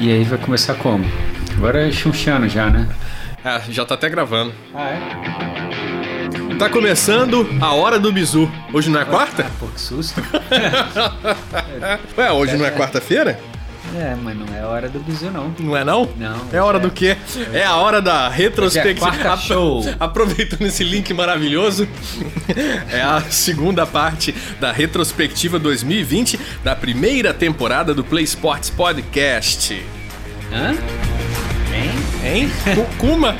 E 0.00 0.12
aí 0.12 0.22
vai 0.24 0.38
começar 0.38 0.74
como? 0.74 1.04
Agora 1.56 1.88
é 1.88 1.92
chunchando 1.92 2.48
já, 2.48 2.70
né? 2.70 2.88
Ah, 3.44 3.60
já 3.68 3.84
tá 3.84 3.94
até 3.94 4.08
gravando. 4.08 4.54
Ah, 4.74 4.90
é? 4.90 6.54
Tá 6.56 6.68
começando 6.68 7.48
a 7.60 7.72
hora 7.72 7.98
do 7.98 8.12
bizu. 8.12 8.50
Hoje 8.72 8.90
não 8.90 9.00
é 9.00 9.04
quarta? 9.04 9.46
Pô, 9.58 9.66
que 9.66 9.80
susto. 9.80 10.22
Ué, 12.16 12.32
hoje 12.32 12.56
não 12.56 12.64
é 12.64 12.70
quarta-feira? 12.70 13.40
É, 13.96 14.14
mas 14.14 14.36
não 14.36 14.46
é 14.54 14.64
hora 14.64 14.88
do 14.88 14.98
bizu, 15.00 15.30
não. 15.30 15.54
Não 15.58 15.76
é 15.76 15.84
não? 15.84 16.08
Não. 16.16 16.46
É 16.52 16.60
hora 16.60 16.78
é. 16.78 16.80
do 16.80 16.90
quê? 16.90 17.16
É 17.52 17.64
a 17.64 17.76
hora 17.76 18.00
da 18.02 18.28
retrospectiva. 18.28 19.08
É 19.08 19.36
show. 19.36 19.84
Aproveitando 19.98 20.62
esse 20.62 20.84
link 20.84 21.12
maravilhoso, 21.14 21.88
é 22.90 23.00
a 23.00 23.20
segunda 23.22 23.86
parte 23.86 24.34
da 24.60 24.72
retrospectiva 24.72 25.58
2020 25.58 26.38
da 26.62 26.76
primeira 26.76 27.32
temporada 27.32 27.94
do 27.94 28.04
Play 28.04 28.24
Sports 28.24 28.70
Podcast. 28.70 29.84
Hã? 30.52 30.74
Hein? 31.74 31.90
Hein? 32.24 32.50
Kuma? 32.98 33.36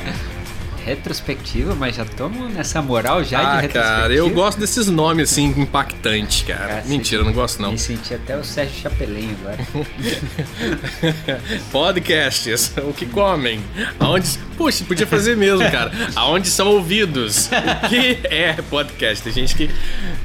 Retrospectiva, 0.89 1.75
mas 1.75 1.95
já 1.95 2.03
estamos 2.03 2.51
nessa 2.51 2.81
moral 2.81 3.23
já 3.23 3.39
de 3.39 3.45
Ah, 3.45 3.59
retrospectiva. 3.61 4.01
cara, 4.01 4.13
eu 4.13 4.27
gosto 4.31 4.59
desses 4.59 4.87
nomes 4.87 5.31
assim 5.31 5.45
impactantes, 5.55 6.41
cara. 6.41 6.83
Mentira, 6.87 7.21
eu 7.21 7.25
não 7.25 7.33
gosto 7.33 7.61
não. 7.61 7.73
Me 7.73 7.77
senti 7.77 8.11
até 8.13 8.35
o 8.35 8.43
Sérgio 8.43 8.81
Chapelin 8.81 9.35
agora. 9.39 9.59
Podcasts, 11.71 12.73
o 12.77 12.93
que 12.93 13.05
comem? 13.05 13.61
Aonde. 13.99 14.39
Puxa, 14.57 14.83
podia 14.83 15.07
fazer 15.07 15.37
mesmo, 15.37 15.59
cara. 15.71 15.89
Aonde 16.15 16.49
são 16.49 16.67
ouvidos? 16.67 17.47
O 17.47 17.87
que 17.87 18.19
é 18.25 18.53
podcast? 18.69 19.23
Tem 19.23 19.31
gente 19.31 19.55
que. 19.55 19.69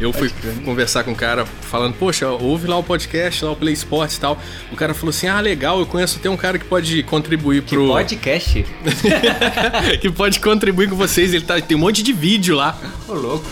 Eu 0.00 0.12
fui 0.12 0.28
conversar 0.64 1.04
com 1.04 1.12
um 1.12 1.14
cara 1.14 1.46
falando, 1.46 1.94
poxa, 1.94 2.26
ouve 2.28 2.66
lá 2.66 2.76
o 2.76 2.82
podcast, 2.82 3.44
lá 3.44 3.52
o 3.52 3.56
Play 3.56 3.74
Sports 3.74 4.16
e 4.16 4.20
tal. 4.20 4.36
O 4.72 4.76
cara 4.76 4.92
falou 4.92 5.10
assim: 5.10 5.28
ah, 5.28 5.40
legal, 5.40 5.78
eu 5.78 5.86
conheço 5.86 6.18
até 6.18 6.28
um 6.28 6.36
cara 6.36 6.58
que 6.58 6.64
pode 6.64 7.02
contribuir 7.04 7.62
pro. 7.62 7.86
Podcast? 7.86 8.66
que 10.00 10.10
pode 10.10 10.40
contribuir 10.40 10.53
com 10.88 10.96
vocês. 10.96 11.34
Ele 11.34 11.44
tá, 11.44 11.60
tem 11.60 11.76
um 11.76 11.80
monte 11.80 12.02
de 12.02 12.12
vídeo 12.12 12.56
lá. 12.56 12.76
Ô, 13.08 13.14
louco. 13.14 13.46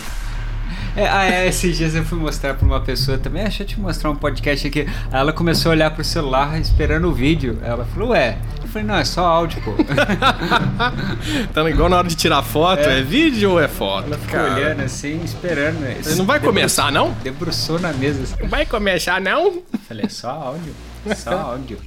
É, 0.95 1.08
ah, 1.08 1.25
é, 1.25 1.48
esses 1.48 1.78
dias 1.78 1.95
eu 1.95 2.05
fui 2.05 2.19
mostrar 2.19 2.53
pra 2.53 2.67
uma 2.67 2.78
pessoa 2.81 3.17
também, 3.17 3.41
ah, 3.41 3.45
deixa 3.45 3.62
eu 3.62 3.67
te 3.67 3.81
mostrar 3.81 4.11
um 4.11 4.14
podcast 4.14 4.67
aqui. 4.67 4.81
Aí 5.11 5.20
ela 5.20 5.33
começou 5.33 5.70
a 5.70 5.75
olhar 5.75 5.91
pro 5.91 6.05
celular 6.05 6.61
esperando 6.61 7.08
o 7.08 7.12
vídeo. 7.14 7.58
Ela 7.62 7.86
falou, 7.86 8.11
ué. 8.11 8.36
Eu 8.62 8.69
falei, 8.69 8.86
não, 8.86 8.97
é 8.97 9.05
só 9.05 9.25
áudio, 9.25 9.62
pô. 9.62 9.73
Tá 11.55 11.69
igual 11.70 11.89
na 11.89 11.97
hora 11.98 12.08
de 12.08 12.14
tirar 12.14 12.42
foto, 12.42 12.80
é, 12.80 12.98
É. 12.98 13.03
vídeo 13.03 13.53
ou 13.53 13.61
é 13.61 13.69
foto? 13.69 14.06
Ela 14.06 14.19
ficou 14.19 14.39
Cara, 14.39 14.55
olhando 14.55 14.80
assim, 14.83 15.20
esperando. 15.25 15.80
né? 15.80 15.97
Você 16.03 16.14
não 16.14 16.27
vai 16.27 16.39
começar, 16.41 16.92
não? 16.92 17.12
Debruçou 17.23 17.78
na 17.78 17.92
mesa. 17.95 18.23
assim. 18.23 18.34
Não 18.42 18.48
vai 18.48 18.67
começar, 18.67 19.19
não? 19.20 19.47
Eu 19.47 19.64
Falei, 19.89 20.05
é 20.05 20.08
só 20.11 20.30
áudio. 20.30 20.75
Só 21.17 21.30
áudio. 21.33 21.78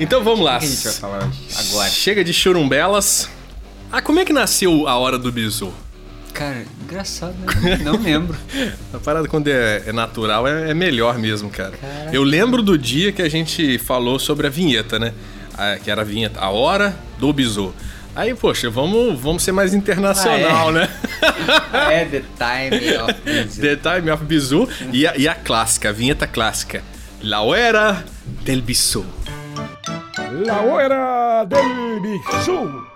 Então 0.00 0.24
vamos 0.24 0.40
lá. 0.44 0.56
O 0.56 0.60
que 0.60 0.66
a 0.66 0.68
gente 0.68 0.84
vai 0.84 0.92
falar? 0.94 1.28
Agora. 1.58 1.90
Chega 1.90 2.24
de 2.24 2.32
churumbelas. 2.32 3.28
Ah, 3.90 4.02
como 4.02 4.20
é 4.20 4.24
que 4.24 4.32
nasceu 4.32 4.86
a 4.86 4.96
hora 4.98 5.18
do 5.18 5.32
bizu? 5.32 5.72
Cara, 6.34 6.64
engraçado, 6.84 7.34
né? 7.38 7.78
Não 7.82 7.96
lembro. 8.00 8.36
A 8.92 8.98
parada 8.98 9.26
quando 9.26 9.48
é, 9.48 9.82
é 9.86 9.92
natural 9.92 10.46
é, 10.46 10.70
é 10.70 10.74
melhor 10.74 11.18
mesmo, 11.18 11.50
cara. 11.50 11.72
Caraca. 11.72 12.10
Eu 12.14 12.22
lembro 12.22 12.62
do 12.62 12.76
dia 12.78 13.10
que 13.12 13.22
a 13.22 13.28
gente 13.28 13.78
falou 13.78 14.18
sobre 14.18 14.46
a 14.46 14.50
vinheta, 14.50 14.98
né? 14.98 15.12
Ah, 15.56 15.76
que 15.82 15.90
era 15.90 16.02
a 16.02 16.04
vinheta, 16.04 16.38
a 16.40 16.50
hora 16.50 16.94
do 17.18 17.32
bizu. 17.32 17.74
Aí, 18.14 18.34
poxa, 18.34 18.68
vamos, 18.70 19.18
vamos 19.18 19.42
ser 19.42 19.52
mais 19.52 19.74
internacional, 19.74 20.68
Ah, 20.68 20.70
é? 20.70 20.72
né? 20.72 20.88
É 21.90 22.04
The 22.04 22.22
Time 22.38 22.96
of 22.98 23.14
Busy. 23.24 23.60
The 23.60 23.76
Time 23.76 24.10
of 24.10 24.24
Bizu 24.24 24.68
e 24.92 25.06
a, 25.06 25.16
e 25.16 25.26
a 25.28 25.34
clássica, 25.34 25.88
a 25.88 25.92
vinheta 25.92 26.26
clássica. 26.26 26.82
La 27.22 27.40
hora 27.42 28.04
del 28.44 28.60
bizu. 28.62 29.04
La 30.46 30.60
hora 30.60 31.44
del 31.44 32.00
bisu. 32.00 32.87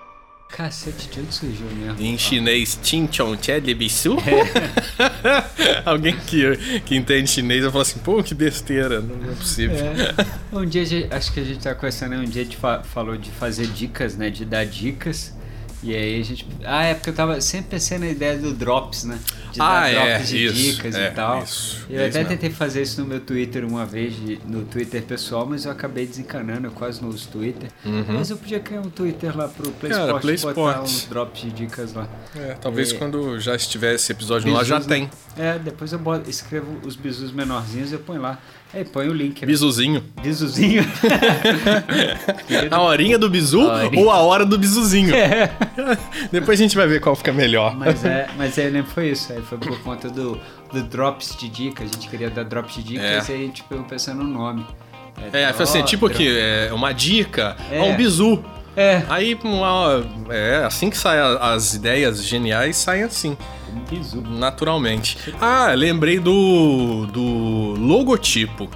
Cacete, 0.53 1.09
de 1.09 1.21
onde 1.21 1.35
surgiu 1.35 1.67
mesmo? 1.75 1.97
Em 2.01 2.19
chinês, 2.19 2.79
Chin 2.83 3.09
Chong 3.11 3.39
Che 3.43 3.59
de 3.61 3.75
Bisu. 3.75 4.17
Alguém 5.85 6.15
que, 6.27 6.81
que 6.85 6.95
entende 6.95 7.31
chinês 7.31 7.63
vai 7.63 7.71
falar 7.73 7.83
assim, 7.83 7.99
pô, 8.01 8.23
que 8.23 8.35
besteira, 8.35 9.01
não 9.01 9.33
é 9.33 9.35
possível. 9.35 9.77
É. 9.77 10.27
Um 10.57 10.67
dia, 10.67 10.83
acho 11.11 11.33
que 11.33 11.41
a 11.41 11.45
gente 11.45 11.61
tá 11.61 11.75
conversando, 11.75 12.17
um 12.17 12.25
dia 12.25 12.43
a 12.43 12.45
gente 12.45 12.57
fa- 12.57 12.83
falou 12.83 13.17
de 13.17 13.31
fazer 13.31 13.67
dicas, 13.69 14.17
né? 14.17 14.29
De 14.31 14.45
dar 14.45 14.65
dicas. 14.67 15.33
E 15.83 15.95
aí 15.97 16.21
a 16.21 16.25
gente. 16.25 16.47
Ah, 16.65 16.85
é 16.85 16.95
porque 16.95 17.11
eu 17.11 17.15
tava 17.15 17.41
sempre 17.41 17.71
pensando 17.71 18.01
na 18.01 18.09
ideia 18.11 18.37
do 18.39 18.53
drops, 18.53 19.05
né? 19.05 19.19
De 19.53 19.61
Ah, 19.61 19.81
dar 19.83 19.91
é, 19.93 20.15
drops 20.15 20.29
de 20.29 20.45
isso, 20.47 20.55
dicas 20.55 20.95
é, 20.95 21.09
e 21.09 21.11
tal. 21.11 21.43
isso, 21.43 21.87
eu 21.91 22.01
é 22.01 22.07
até 22.07 22.19
mesmo. 22.21 22.29
tentei 22.31 22.51
fazer 22.51 22.83
isso 22.83 23.01
no 23.01 23.07
meu 23.07 23.21
Twitter 23.21 23.65
uma 23.67 23.85
vez, 23.85 24.15
no 24.47 24.63
Twitter 24.65 25.03
pessoal, 25.03 25.45
mas 25.47 25.65
eu 25.67 25.71
acabei 25.73 26.07
desencanando, 26.07 26.67
eu 26.69 26.71
quase 26.73 27.03
não 27.03 27.09
uso 27.11 27.29
Twitter. 27.29 27.71
Mas 28.09 28.31
eu 28.31 28.37
podia 28.39 28.59
criar 28.61 28.81
um 28.81 28.91
Twitter 28.91 29.37
lá 29.37 29.49
pro 29.49 29.71
Play 29.73 29.93
Uhum. 29.93 29.99
Cara, 29.99 30.07
Sport 30.09 30.23
Play 30.23 30.37
botar 30.55 30.81
uns 30.83 31.05
drops 31.05 31.41
de 31.43 31.51
dicas 31.51 31.93
lá. 31.93 32.09
É, 32.35 32.55
talvez 32.61 32.93
É. 32.93 32.97
quando 32.97 33.39
já 33.39 33.55
estiver 33.55 33.95
esse 33.95 34.11
episódio 34.11 34.57
ar 34.57 34.65
já 34.65 34.81
tem. 34.81 35.11
É, 35.37 35.59
depois 35.59 35.93
eu 35.93 35.99
boto- 35.99 36.29
escrevo 36.31 36.79
os 36.85 36.97
bisus 36.97 37.31
menorzinhos 37.33 37.91
e 37.91 37.95
eu 37.95 38.01
ponho 38.01 38.21
lá. 38.23 38.39
Aí 38.75 38.85
põe 38.85 39.09
o 39.09 39.13
link. 39.13 39.41
né? 39.41 39.47
Bizuzinho. 39.47 40.03
Bisuzinho. 40.23 40.83
A 42.71 42.81
horinha 42.81 43.19
do 43.19 43.29
bizu 43.29 43.61
A 43.69 43.85
horinha. 43.85 44.03
ou 44.03 44.11
a 44.11 44.19
hora 44.19 44.45
do 44.47 44.59
bizuzinho? 44.59 45.15
É. 45.15 45.51
Depois 46.33 46.59
a 46.59 46.63
gente 46.63 46.77
vai 46.77 46.87
ver 46.87 47.01
qual 47.01 47.15
fica 47.15 47.33
melhor. 47.33 47.77
Mas 47.77 48.05
é, 48.05 48.29
mas 48.37 48.57
lembro 48.57 48.85
que 48.85 48.91
foi 48.91 49.09
isso. 49.11 49.33
Aí 49.33 49.43
foi 49.43 49.59
por 49.59 49.79
conta 49.81 50.09
do, 50.09 50.41
do 50.73 50.83
drops 50.85 51.37
de 51.39 51.49
dicas. 51.49 51.91
A 51.91 51.95
gente 51.95 52.09
queria 52.09 52.31
dar 52.31 52.45
drops 52.45 52.75
de 52.77 52.83
dicas 52.83 53.29
É. 53.29 53.33
e 53.33 53.35
aí 53.37 53.43
a 53.43 53.47
gente 53.47 53.63
pegou 53.65 53.85
pensando 53.85 54.23
no 54.23 54.31
nome. 54.31 54.67
É, 55.33 55.53
foi 55.53 55.65
assim, 55.65 55.83
tipo 55.83 56.09
dro- 56.09 56.17
que 56.17 56.27
é 56.39 56.71
uma 56.73 56.93
dica, 56.93 57.57
É. 57.71 57.79
é 57.79 57.83
um 57.83 57.95
bizu. 57.95 58.43
É, 58.75 59.03
Aí, 59.11 59.39
uma, 59.45 60.03
é 60.31 60.65
assim 60.65 60.89
que 60.89 60.97
saem 60.97 61.21
as 61.39 61.75
ideias 61.75 62.25
geniais, 62.25 62.77
saem 62.79 63.03
assim, 63.03 63.37
bisu. 63.91 64.21
naturalmente. 64.21 65.17
Ah, 65.41 65.73
lembrei 65.75 66.19
do, 66.19 67.07
do 67.07 67.75
logotipo 67.79 68.69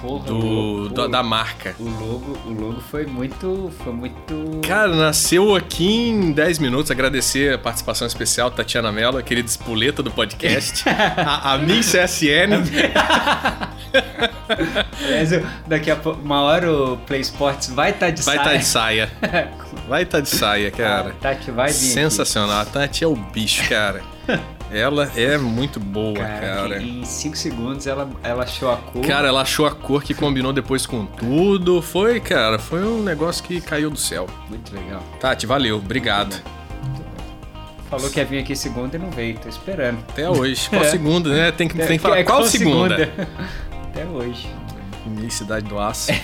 Porra, 0.00 0.24
do, 0.26 0.36
o, 0.84 0.88
da, 0.90 1.06
da 1.06 1.22
marca. 1.22 1.74
o 1.78 1.84
logo, 1.84 2.38
o 2.46 2.52
logo 2.52 2.80
foi 2.90 3.06
muito. 3.06 3.72
Foi 3.82 3.92
muito. 3.92 4.60
Cara, 4.66 4.94
nasceu 4.94 5.54
aqui 5.54 6.08
em 6.10 6.30
10 6.30 6.58
minutos. 6.58 6.90
Agradecer 6.90 7.54
a 7.54 7.58
participação 7.58 8.06
especial 8.06 8.50
Tatiana 8.50 8.92
Mello, 8.92 9.16
a 9.16 9.22
querida 9.22 9.48
espoleta 9.48 10.02
do 10.02 10.10
podcast. 10.10 10.84
a, 11.16 11.54
a 11.54 11.58
Miss 11.58 11.90
CSN. 11.92 12.60
Daqui 15.66 15.90
a 15.90 15.96
pouco, 15.96 16.20
uma 16.20 16.42
hora 16.42 16.70
o 16.72 16.96
Play 16.98 17.20
Sports 17.20 17.68
vai 17.70 17.90
estar 17.90 18.10
de 18.10 18.22
Vai 18.22 18.36
estar 18.36 18.48
saia. 18.50 18.58
de 18.58 18.64
saia. 18.64 19.52
Vai 19.88 20.02
estar 20.04 20.20
de 20.20 20.28
saia, 20.30 20.70
cara. 20.70 21.14
Tati 21.20 21.50
vai 21.50 21.66
vir. 21.66 21.72
aqui. 21.76 21.84
Sensacional. 21.84 22.60
A 22.60 22.64
Tati 22.64 23.04
é 23.04 23.06
o 23.06 23.14
bicho, 23.14 23.68
cara. 23.68 24.00
Ela 24.72 25.10
é 25.14 25.36
muito 25.36 25.78
boa, 25.78 26.14
Cara, 26.18 26.40
cara. 26.40 26.82
em 26.82 27.04
5 27.04 27.36
segundos 27.36 27.86
ela, 27.86 28.08
ela 28.24 28.42
achou 28.42 28.72
a 28.72 28.76
cor. 28.78 29.06
Cara, 29.06 29.28
ela 29.28 29.42
achou 29.42 29.66
a 29.66 29.70
cor 29.70 30.02
que 30.02 30.14
combinou 30.14 30.52
depois 30.52 30.84
com 30.86 31.04
tudo. 31.06 31.80
Foi, 31.82 32.18
cara, 32.18 32.58
foi 32.58 32.82
um 32.82 33.00
negócio 33.02 33.44
que 33.44 33.60
caiu 33.60 33.88
do 33.90 33.98
céu. 33.98 34.26
Muito 34.48 34.74
legal. 34.74 35.00
Tati, 35.20 35.46
valeu, 35.46 35.76
obrigado. 35.76 36.34
Falou 37.88 38.10
que 38.10 38.18
ia 38.18 38.24
vir 38.24 38.38
aqui 38.40 38.56
segunda 38.56 38.96
e 38.96 38.98
não 38.98 39.10
veio, 39.10 39.38
tô 39.38 39.48
esperando. 39.48 39.98
Até 40.08 40.28
hoje. 40.28 40.68
Qual 40.68 40.82
É. 40.82 40.88
segunda, 40.88 41.28
né? 41.28 41.52
Tem 41.52 41.68
que, 41.68 41.76
tem 41.76 41.86
que 41.96 41.98
falar 41.98 42.18
É, 42.18 42.24
qual 42.24 42.42
segunda? 42.44 43.12
Até 43.94 44.04
hoje. 44.06 44.48
Cidade 45.30 45.68
do 45.68 45.78
Aço. 45.78 46.10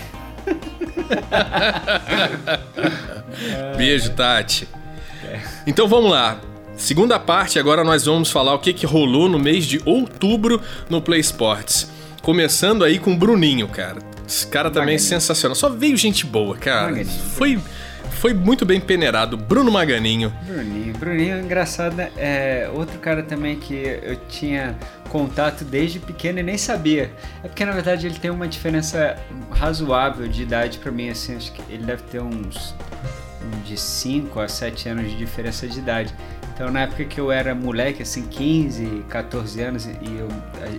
Beijo, 3.77 4.11
Tati. 4.11 4.67
Então 5.65 5.87
vamos 5.87 6.11
lá. 6.11 6.41
Segunda 6.77 7.21
parte, 7.21 7.61
agora 7.61 7.85
nós 7.85 8.07
vamos 8.07 8.29
falar 8.29 8.55
o 8.55 8.59
que, 8.59 8.73
que 8.73 8.85
rolou 8.85 9.29
no 9.29 9.39
mês 9.39 9.67
de 9.67 9.81
outubro 9.85 10.61
no 10.89 11.01
Play 11.01 11.21
Sports. 11.21 11.89
Começando 12.23 12.83
aí 12.83 12.99
com 12.99 13.13
o 13.13 13.17
Bruninho, 13.17 13.69
cara. 13.69 13.99
Esse 14.27 14.49
cara 14.49 14.69
também 14.69 14.97
é 14.97 14.99
sensacional. 14.99 15.55
Só 15.55 15.69
veio 15.69 15.97
gente 15.97 16.27
boa, 16.27 16.57
cara. 16.57 17.05
Foi, 17.37 17.57
foi 18.11 18.35
muito 18.35 18.65
bem 18.67 18.81
peneirado. 18.81 19.37
Bruno 19.37 19.71
Maganinho. 19.71 20.33
Bruninho. 20.47 20.93
Bruninho, 20.95 21.41
engraçado, 21.41 22.01
é 22.17 22.71
outro 22.73 22.99
cara 22.99 23.23
também 23.23 23.57
que 23.57 23.75
eu 24.03 24.17
tinha 24.29 24.77
contato 25.09 25.65
desde 25.65 25.99
pequeno 25.99 26.39
e 26.39 26.43
nem 26.43 26.59
sabia. 26.59 27.11
É 27.43 27.49
porque, 27.49 27.65
na 27.65 27.73
verdade, 27.73 28.07
ele 28.07 28.19
tem 28.19 28.31
uma 28.31 28.47
diferença 28.47 29.17
razoável 29.51 30.29
de 30.29 30.43
idade 30.43 30.79
pra 30.79 30.93
mim, 30.93 31.09
assim, 31.09 31.37
acho 31.37 31.53
que 31.53 31.63
ele 31.73 31.85
deve 31.85 32.03
ter 32.05 32.21
uns 32.21 32.75
de 33.65 33.77
5 33.79 34.39
a 34.41 34.49
7 34.49 34.89
anos 34.89 35.11
de 35.11 35.17
diferença 35.17 35.67
de 35.67 35.79
idade. 35.79 36.15
Então, 36.55 36.71
na 36.71 36.83
época 36.83 37.05
que 37.05 37.19
eu 37.19 37.33
era 37.33 37.55
moleque, 37.55 38.03
assim, 38.03 38.23
15, 38.23 39.05
14 39.09 39.63
anos, 39.63 39.87
e 39.87 40.19
eu, 40.19 40.29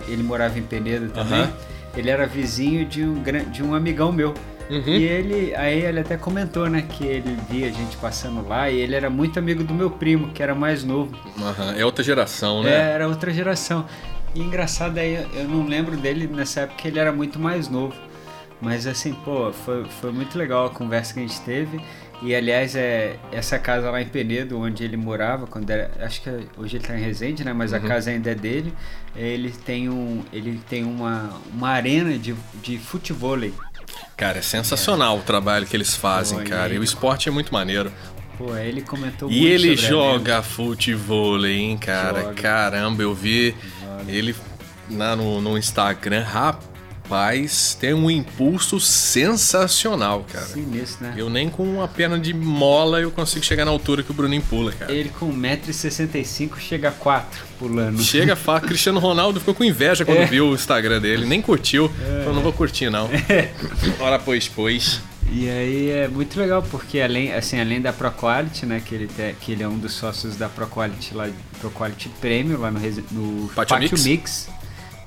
ele 0.06 0.22
morava 0.22 0.58
em 0.58 0.62
Penedo 0.62 1.08
também, 1.10 1.40
Aham. 1.40 1.52
ele 1.96 2.08
era 2.08 2.26
vizinho 2.26 2.86
de 2.86 3.04
um, 3.04 3.20
de 3.50 3.62
um 3.62 3.74
amigão 3.74 4.12
meu. 4.12 4.32
Uhum. 4.72 4.94
E 4.94 5.04
ele, 5.04 5.54
aí 5.54 5.82
ele 5.82 6.00
até 6.00 6.16
comentou, 6.16 6.68
né, 6.68 6.82
que 6.88 7.04
ele 7.04 7.36
via 7.50 7.66
a 7.66 7.70
gente 7.70 7.96
passando 7.98 8.46
lá 8.48 8.70
e 8.70 8.78
ele 8.78 8.94
era 8.94 9.10
muito 9.10 9.38
amigo 9.38 9.62
do 9.62 9.74
meu 9.74 9.90
primo, 9.90 10.30
que 10.30 10.42
era 10.42 10.54
mais 10.54 10.82
novo. 10.82 11.14
Aham, 11.38 11.74
É 11.76 11.84
outra 11.84 12.02
geração, 12.02 12.62
né? 12.62 12.70
É, 12.70 12.94
era 12.94 13.06
outra 13.06 13.32
geração. 13.32 13.84
E 14.34 14.40
engraçado 14.40 14.96
aí, 14.96 15.26
eu 15.34 15.44
não 15.46 15.66
lembro 15.66 15.94
dele 15.96 16.26
nessa 16.26 16.62
época, 16.62 16.88
ele 16.88 16.98
era 16.98 17.12
muito 17.12 17.38
mais 17.38 17.68
novo. 17.68 17.94
Mas 18.62 18.86
assim, 18.86 19.12
pô, 19.12 19.52
foi, 19.52 19.84
foi 19.84 20.12
muito 20.12 20.38
legal 20.38 20.66
a 20.66 20.70
conversa 20.70 21.12
que 21.12 21.20
a 21.20 21.22
gente 21.22 21.40
teve. 21.42 21.80
E 22.22 22.32
aliás, 22.32 22.76
é 22.76 23.16
essa 23.32 23.58
casa 23.58 23.90
lá 23.90 24.00
em 24.00 24.06
Penedo, 24.06 24.56
onde 24.56 24.84
ele 24.84 24.96
morava, 24.96 25.48
quando 25.48 25.68
era, 25.68 25.90
acho 26.00 26.22
que 26.22 26.30
hoje 26.56 26.76
ele 26.76 26.84
está 26.84 26.96
em 26.96 27.02
Resende, 27.02 27.44
né? 27.44 27.52
Mas 27.52 27.72
a 27.72 27.80
casa 27.80 28.10
ainda 28.10 28.30
é 28.30 28.34
dele. 28.34 28.72
Ele 29.16 29.50
tem 29.50 29.88
um, 29.88 30.22
ele 30.32 30.60
tem 30.70 30.84
uma, 30.84 31.30
uma 31.52 31.70
arena 31.70 32.16
de, 32.16 32.32
de 32.62 32.78
futebol. 32.78 33.36
Cara, 34.16 34.38
é 34.38 34.42
sensacional 34.42 35.18
o 35.18 35.22
trabalho 35.22 35.66
que 35.66 35.76
eles 35.76 35.94
fazem, 35.96 36.38
Pô, 36.38 36.50
cara. 36.50 36.74
E 36.74 36.78
o 36.78 36.84
esporte 36.84 37.28
é 37.28 37.32
muito 37.32 37.52
maneiro. 37.52 37.92
Pô, 38.38 38.56
ele 38.56 38.82
comentou 38.82 39.30
E 39.30 39.46
ele 39.46 39.72
a 39.72 39.76
joga 39.76 40.42
futebol, 40.42 41.44
hein, 41.46 41.76
cara? 41.76 42.22
Joga. 42.22 42.34
Caramba, 42.34 43.02
eu 43.02 43.14
vi 43.14 43.54
ele 44.08 44.34
na, 44.88 45.14
no, 45.16 45.40
no 45.40 45.58
Instagram. 45.58 46.24
Rapaz, 46.24 46.71
tem 47.80 47.94
um 47.94 48.10
impulso 48.10 48.80
sensacional, 48.80 50.24
cara. 50.32 50.46
Sinistro, 50.46 51.04
né? 51.06 51.14
Eu 51.16 51.28
nem 51.28 51.48
com 51.48 51.62
uma 51.64 51.86
perna 51.88 52.18
de 52.18 52.32
mola 52.32 53.00
eu 53.00 53.10
consigo 53.10 53.44
chegar 53.44 53.64
na 53.64 53.70
altura 53.70 54.02
que 54.02 54.10
o 54.10 54.14
Bruninho 54.14 54.42
pula, 54.42 54.72
cara. 54.72 54.92
Ele 54.92 55.08
com 55.08 55.32
1,65m 55.32 56.58
chega 56.58 56.88
a 56.88 56.92
4 56.92 57.44
pulando. 57.58 58.02
Chega, 58.02 58.34
fala, 58.36 58.60
Cristiano 58.66 58.98
Ronaldo 58.98 59.40
ficou 59.40 59.54
com 59.54 59.64
inveja 59.64 60.02
É. 60.02 60.06
quando 60.06 60.26
viu 60.28 60.48
o 60.48 60.54
Instagram 60.54 61.00
dele, 61.00 61.26
nem 61.26 61.40
curtiu. 61.42 61.88
Falou, 62.24 62.34
não 62.34 62.42
vou 62.42 62.52
curtir, 62.52 62.90
não. 62.90 63.08
É. 63.28 63.50
Ora, 64.00 64.18
pois, 64.18 64.48
pois. 64.48 65.00
E 65.30 65.48
aí 65.48 65.90
é 65.90 66.08
muito 66.08 66.38
legal, 66.38 66.62
porque 66.70 67.00
além, 67.00 67.32
assim, 67.32 67.58
além 67.58 67.80
da 67.80 67.92
ProQuality, 67.92 68.66
né, 68.66 68.82
que 68.84 68.94
ele, 68.94 69.06
te, 69.06 69.34
que 69.40 69.52
ele 69.52 69.62
é 69.62 69.68
um 69.68 69.78
dos 69.78 69.92
sócios 69.94 70.36
da 70.36 70.48
ProQuality, 70.48 71.14
lá, 71.14 71.28
ProQuality 71.60 72.10
Premium, 72.20 72.58
lá 72.60 72.70
no, 72.70 72.80
no 72.80 73.48
Pátio 73.54 73.76
Pátio 73.76 73.78
Mix. 73.78 74.04
Mix, 74.04 74.48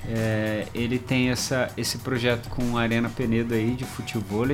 é, 0.08 0.66
ele 0.74 0.98
tem 0.98 1.30
essa, 1.30 1.70
esse 1.76 1.98
projeto 1.98 2.48
com 2.48 2.76
a 2.76 2.82
Arena 2.82 3.08
Penedo 3.08 3.54
aí 3.54 3.72
de 3.72 3.84
futebol, 3.84 4.46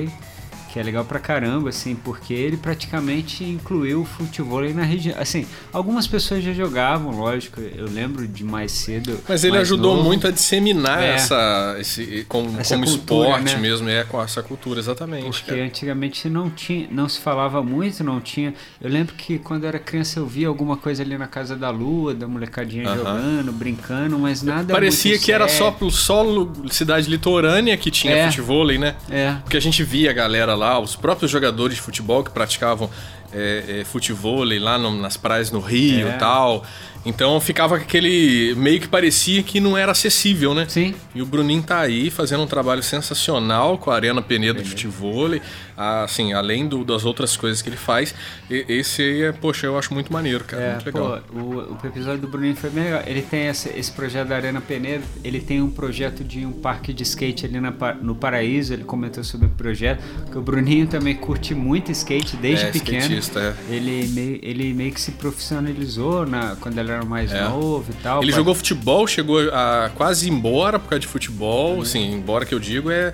que 0.73 0.79
é 0.79 0.83
legal 0.83 1.05
pra 1.05 1.19
caramba, 1.19 1.69
assim, 1.69 1.93
porque 1.93 2.33
ele 2.33 2.57
praticamente 2.57 3.43
incluiu 3.43 4.01
o 4.01 4.05
futebol 4.05 4.63
na 4.73 4.81
região. 4.81 5.15
Assim, 5.19 5.45
algumas 5.71 6.07
pessoas 6.07 6.43
já 6.43 6.51
jogavam, 6.51 7.11
lógico, 7.11 7.61
eu 7.61 7.85
lembro 7.85 8.27
de 8.27 8.43
mais 8.43 8.71
cedo. 8.71 9.19
Mas 9.29 9.43
ele 9.43 9.55
ajudou 9.57 9.95
novo. 9.97 10.07
muito 10.07 10.27
a 10.27 10.31
disseminar 10.31 11.03
É. 11.03 11.11
essa, 11.13 11.75
esse, 11.79 12.25
como, 12.27 12.59
Essa 12.59 12.73
como 12.75 12.87
cultura, 12.87 13.29
esporte 13.29 13.53
né? 13.55 13.61
mesmo, 13.61 13.87
é 13.87 14.03
com 14.03 14.19
essa 14.19 14.41
cultura, 14.41 14.79
exatamente. 14.79 15.25
Porque 15.25 15.51
cara. 15.51 15.63
antigamente 15.63 16.27
não 16.27 16.49
tinha, 16.49 16.87
não 16.89 17.07
se 17.07 17.19
falava 17.19 17.61
muito, 17.61 18.03
não 18.03 18.19
tinha. 18.19 18.55
Eu 18.81 18.89
lembro 18.89 19.13
que 19.13 19.37
quando 19.37 19.63
eu 19.65 19.67
era 19.69 19.77
criança 19.77 20.19
eu 20.19 20.25
via 20.25 20.47
alguma 20.47 20.75
coisa 20.75 21.03
ali 21.03 21.15
na 21.19 21.27
casa 21.27 21.55
da 21.55 21.69
lua, 21.69 22.15
da 22.15 22.27
molecadinha 22.27 22.87
Aham. 22.89 22.95
jogando, 22.97 23.51
brincando, 23.51 24.17
mas 24.17 24.41
nada 24.41 24.73
Parecia 24.73 25.19
que 25.19 25.31
era 25.31 25.47
só, 25.47 25.71
sério. 25.71 25.91
só 25.91 26.23
lu- 26.23 26.51
cidade 26.71 27.07
litorânea 27.11 27.77
que 27.77 27.91
tinha 27.91 28.15
É. 28.15 28.25
futebol, 28.25 28.65
né? 28.65 28.95
É. 29.11 29.35
Porque 29.43 29.57
a 29.57 29.61
gente 29.61 29.83
via 29.83 30.09
a 30.09 30.13
galera 30.13 30.55
lá, 30.55 30.62
os 30.79 30.95
próprios 30.95 31.29
jogadores 31.31 31.75
de 31.75 31.81
futebol 31.81 32.23
que 32.23 32.31
praticavam 32.31 32.89
é, 33.35 33.79
é, 33.81 33.83
futebol 33.83 34.43
lá 34.59 34.77
no- 34.77 34.95
nas 34.95 35.17
praias 35.17 35.49
no 35.51 35.59
Rio 35.59 36.07
É. 36.07 36.15
e 36.15 36.19
tal. 36.19 36.63
Então 37.05 37.39
ficava 37.41 37.75
aquele. 37.75 38.55
meio 38.55 38.79
que 38.79 38.87
parecia 38.87 39.43
que 39.43 39.59
não 39.59 39.77
era 39.77 39.91
acessível, 39.91 40.53
né? 40.53 40.65
Sim. 40.69 40.95
E 41.13 41.21
o 41.21 41.25
Bruninho 41.25 41.61
tá 41.61 41.79
aí 41.81 42.09
fazendo 42.09 42.43
um 42.43 42.47
trabalho 42.47 42.81
sensacional 42.81 43.77
com 43.77 43.91
a 43.91 43.95
Arena 43.95 44.21
Penedo 44.21 44.63
de 44.63 44.69
futebol, 44.69 45.29
assim, 45.75 46.31
além 46.31 46.65
do- 46.67 46.85
das 46.85 47.03
outras 47.03 47.35
coisas 47.35 47.61
que 47.61 47.67
ele 47.69 47.75
faz. 47.77 48.15
esse 48.49 49.01
aí 49.01 49.21
é, 49.23 49.31
poxa, 49.33 49.65
eu 49.67 49.77
acho 49.77 49.93
muito 49.93 50.13
maneiro, 50.13 50.43
cara. 50.45 50.63
É, 50.63 50.71
muito 50.73 50.85
legal. 50.85 51.21
pô, 51.27 51.39
o, 51.39 51.77
o 51.83 51.87
episódio 51.87 52.19
do 52.21 52.27
Bruninho 52.27 52.55
foi 52.55 52.69
legal. 52.69 53.03
Ele 53.05 53.21
tem 53.21 53.47
esse, 53.47 53.67
esse 53.77 53.91
projeto 53.91 54.29
da 54.29 54.35
Arena 54.37 54.61
Penedo, 54.61 55.03
ele 55.23 55.41
tem 55.41 55.61
um 55.61 55.69
projeto 55.69 56.23
de 56.23 56.45
um 56.45 56.51
parque 56.53 56.93
de 56.93 57.03
skate 57.03 57.45
ali 57.45 57.59
na, 57.59 57.71
no 58.01 58.15
Paraíso, 58.15 58.71
ele 58.73 58.83
comentou 58.85 59.23
sobre 59.23 59.47
o 59.47 59.49
projeto, 59.49 60.01
que 60.31 60.37
o 60.37 60.41
Bruninho 60.41 60.87
também 60.87 61.15
curte 61.15 61.53
muito 61.53 61.91
skate 61.91 62.37
desde 62.37 62.65
É, 62.67 62.71
pequeno. 62.71 63.13
é. 63.13 63.53
Ele 63.69 64.07
meio, 64.07 64.39
ele 64.41 64.73
meio 64.73 64.93
que 64.93 65.01
se 65.01 65.11
profissionalizou 65.11 66.25
na, 66.25 66.55
quando 66.55 66.77
ele 66.77 66.92
era 66.93 67.05
mais 67.05 67.31
É. 67.31 67.43
novo 67.47 67.85
e 67.91 67.93
tal. 68.01 68.21
Ele 68.21 68.31
Pa- 68.31 68.37
jogou 68.37 68.55
futebol, 68.55 69.05
chegou 69.07 69.39
a 69.51 69.89
quase 69.95 70.29
embora 70.29 70.79
por 70.79 70.89
causa 70.89 70.99
de 71.01 71.07
futebol. 71.07 71.81
Assim, 71.81 72.13
embora 72.13 72.45
que 72.45 72.53
eu 72.53 72.59
digo 72.59 72.89
é, 72.91 73.13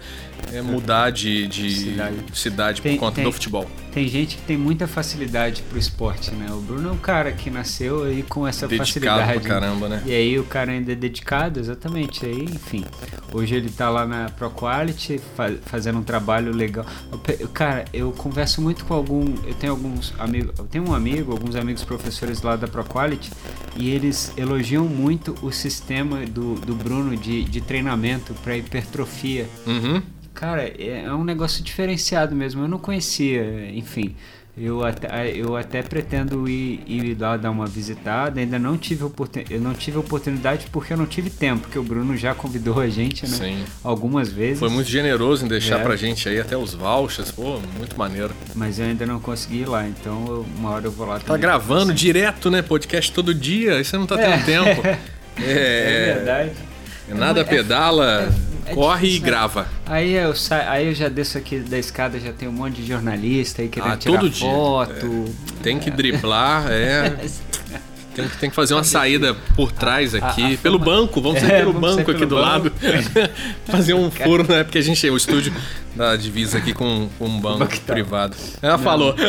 é 0.53 0.61
mudar 0.61 1.11
de, 1.11 1.47
de 1.47 1.71
Cidade. 1.71 2.15
cidade, 2.33 2.81
Tem- 2.81 2.93
por 2.95 2.99
conta 3.01 3.15
tem- 3.15 3.23
do 3.25 3.31
futebol. 3.31 3.67
Tem 3.91 4.07
gente 4.07 4.35
que 4.37 4.43
tem 4.43 4.55
muita 4.55 4.87
facilidade 4.87 5.63
pro 5.63 5.77
esporte, 5.79 6.29
né? 6.35 6.45
O 6.51 6.61
Bruno 6.61 6.89
é 6.89 6.91
um 6.91 6.97
cara 6.97 7.31
que 7.31 7.49
nasceu 7.49 8.03
aí 8.03 8.21
com 8.21 8.47
essa 8.47 8.67
Dedicado 8.67 8.87
facilidade. 8.87 9.39
pra 9.39 9.49
caramba, 9.49 9.89
né? 9.89 10.03
E 10.05 10.11
aí 10.13 10.37
o 10.37 10.43
cara 10.43 10.71
ainda 10.71 10.91
é 10.91 10.95
dedicado, 10.95 11.59
exatamente. 11.59 12.23
Aí, 12.23 12.43
enfim. 12.43 12.85
Hoje 13.33 13.55
ele 13.55 13.67
tá 13.71 13.89
lá 13.89 14.05
na 14.05 14.29
ProQuality 14.29 15.19
fa 15.35 15.51
fazendo 15.65 15.97
um 15.97 16.03
trabalho 16.03 16.55
legal. 16.55 16.85
Cara, 17.51 17.85
eu 17.91 18.11
converso 18.11 18.61
muito 18.61 18.85
com 18.85 18.93
algum. 18.93 19.25
Eu 19.43 19.55
tenho 19.55 19.73
alguns 19.73 20.13
amigos. 20.19 20.53
Eu 20.59 20.65
tenho 20.65 20.87
um 20.87 20.93
amigo, 20.93 21.31
alguns 21.31 21.55
amigos 21.55 21.83
professores 21.83 22.43
lá 22.43 22.55
da 22.55 22.67
ProQuality, 22.67 23.31
e 23.75 23.89
eles 23.89 24.33
elogiam 24.37 24.85
muito 24.85 25.35
o 25.41 25.51
sistema 25.51 26.25
do, 26.25 26.55
do 26.55 26.75
Bruno 26.75 27.15
de, 27.15 27.43
de 27.43 27.61
treinamento 27.61 28.33
para 28.35 28.57
hipertrofia. 28.57 29.47
Uhum. 29.65 30.01
Cara, 30.33 30.63
é 30.63 31.03
é 31.05 31.13
um 31.13 31.23
negócio 31.23 31.63
diferenciado 31.63 32.35
mesmo. 32.35 32.63
Eu 32.63 32.67
não 32.67 32.79
conhecia, 32.79 33.69
enfim. 33.71 34.15
Eu 34.57 34.83
até, 34.83 35.29
eu 35.29 35.55
até 35.55 35.81
pretendo 35.81 36.49
ir, 36.49 36.83
ir 36.85 37.17
lá 37.17 37.37
dar 37.37 37.49
uma 37.49 37.65
visitada. 37.65 38.41
Ainda 38.41 38.59
não 38.59 38.77
tive, 38.77 39.05
oportun, 39.05 39.39
eu 39.49 39.61
não 39.61 39.73
tive 39.73 39.97
oportunidade 39.97 40.67
porque 40.69 40.91
eu 40.91 40.97
não 40.97 41.05
tive 41.05 41.29
tempo, 41.29 41.61
porque 41.61 41.79
o 41.79 41.83
Bruno 41.83 42.17
já 42.17 42.35
convidou 42.35 42.77
a 42.81 42.87
gente, 42.89 43.25
né? 43.25 43.37
Sim. 43.37 43.63
Algumas 43.81 44.29
vezes. 44.29 44.59
Foi 44.59 44.69
muito 44.69 44.89
generoso 44.89 45.45
em 45.45 45.47
deixar 45.47 45.79
É. 45.79 45.83
pra 45.83 45.95
gente 45.95 46.27
aí 46.27 46.39
até 46.41 46.57
os 46.57 46.73
vouchers. 46.73 47.31
Pô, 47.31 47.59
muito 47.77 47.97
maneiro. 47.97 48.31
Mas 48.53 48.79
eu 48.79 48.85
ainda 48.85 49.05
não 49.05 49.19
consegui 49.21 49.59
ir 49.61 49.65
lá, 49.69 49.87
então 49.87 50.25
eu- 50.27 50.45
uma 50.57 50.71
hora 50.71 50.85
eu 50.87 50.91
vou 50.91 51.07
lá 51.07 51.19
Tá 51.19 51.37
gravando 51.37 51.93
direto, 51.93 52.51
né? 52.51 52.61
Podcast 52.61 53.13
todo 53.13 53.33
dia. 53.33 53.75
Aí 53.77 53.85
você 53.85 53.97
não 53.97 54.05
tá 54.05 54.17
tendo 54.17 54.33
É. 54.33 54.39
tempo. 54.75 54.81
É 55.41 55.41
É, 55.41 56.13
verdade. 56.15 56.51
é 57.09 57.13
nada 57.13 57.39
É- 57.39 57.43
pedala, 57.45 58.27
é 58.71 58.75
corre 58.75 58.99
e 59.07 59.09
difícil, 59.11 59.21
né? 59.25 59.27
grava. 59.29 59.67
Aí 59.85 60.13
eu, 60.13 60.35
sa... 60.35 60.69
aí 60.71 60.87
eu 60.87 60.93
já 60.95 61.09
desço 61.09 61.37
aqui 61.37 61.59
da 61.59 61.77
escada, 61.77 62.19
já 62.19 62.31
tem 62.33 62.47
um 62.47 62.51
monte 62.51 62.81
de 62.81 62.87
jornalista 62.87 63.61
aí 63.61 63.67
querendo 63.69 63.91
Ah, 63.93 63.97
tirar 63.97 64.19
todo 64.19 64.29
dia. 64.29 64.49
foto. 64.49 65.25
Tem 65.63 65.79
que 65.79 65.89
driblar, 65.91 66.65
é. 66.69 67.15
Tem, 68.15 68.27
que- 68.27 68.37
tem 68.37 68.49
que 68.49 68.55
fazer 68.55 68.73
uma 68.73 68.83
saída 68.83 69.33
por 69.55 69.71
trás 69.71 70.13
aqui, 70.15 70.41
a- 70.43 70.53
a 70.55 70.57
pelo 70.57 70.79
banco, 70.79 71.21
vamos 71.21 71.39
sair 71.39 71.51
É, 71.51 71.59
pelo 71.59 71.71
vamos 71.73 71.89
sair 71.89 71.97
banco 71.97 72.11
aqui 72.11 72.19
pelo 72.19 72.29
do 72.29 72.35
lado. 72.35 72.63
banco. 72.71 73.29
fazer 73.65 73.93
um 73.93 74.09
furo, 74.11 74.45
né? 74.51 74.63
Porque 74.63 74.79
a 74.79 74.81
gente, 74.81 75.09
o 75.09 75.15
estúdio 75.15 75.53
da 75.99 76.15
divisa 76.15 76.57
aqui 76.59 76.71
com, 76.73 77.09
com 77.19 77.25
um 77.25 77.41
banco 77.41 77.59
banco 77.59 77.77
tá. 77.81 77.91
privado. 77.91 78.33
Ela 78.61 78.77
falou. 78.77 79.13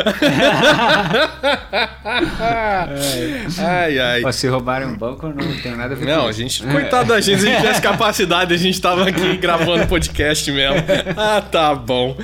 ai, 3.59 3.99
ai. 3.99 4.33
Se 4.33 4.47
roubarem 4.47 4.87
um 4.87 4.97
banco, 4.97 5.27
eu 5.27 5.35
não 5.35 5.57
tenho 5.61 5.77
nada 5.77 5.95
a 5.95 5.97
ver 5.97 6.05
com 6.07 6.11
Não, 6.13 6.29
a 6.29 6.31
isso. 6.31 6.39
gente, 6.39 6.63
coitado 6.63 7.09
da 7.09 7.21
gente, 7.21 7.41
se 7.41 7.47
a 7.49 7.51
gente 7.51 7.61
tivesse 7.61 7.83
capacidade, 7.83 8.55
a 8.55 8.57
gente 8.57 8.81
tava 8.81 9.09
aqui 9.09 9.37
gravando 9.43 9.85
podcast 9.89 10.49
mesmo. 10.53 10.77
Ah, 11.17 11.41
tá 11.43 11.75
bom. 11.75 12.17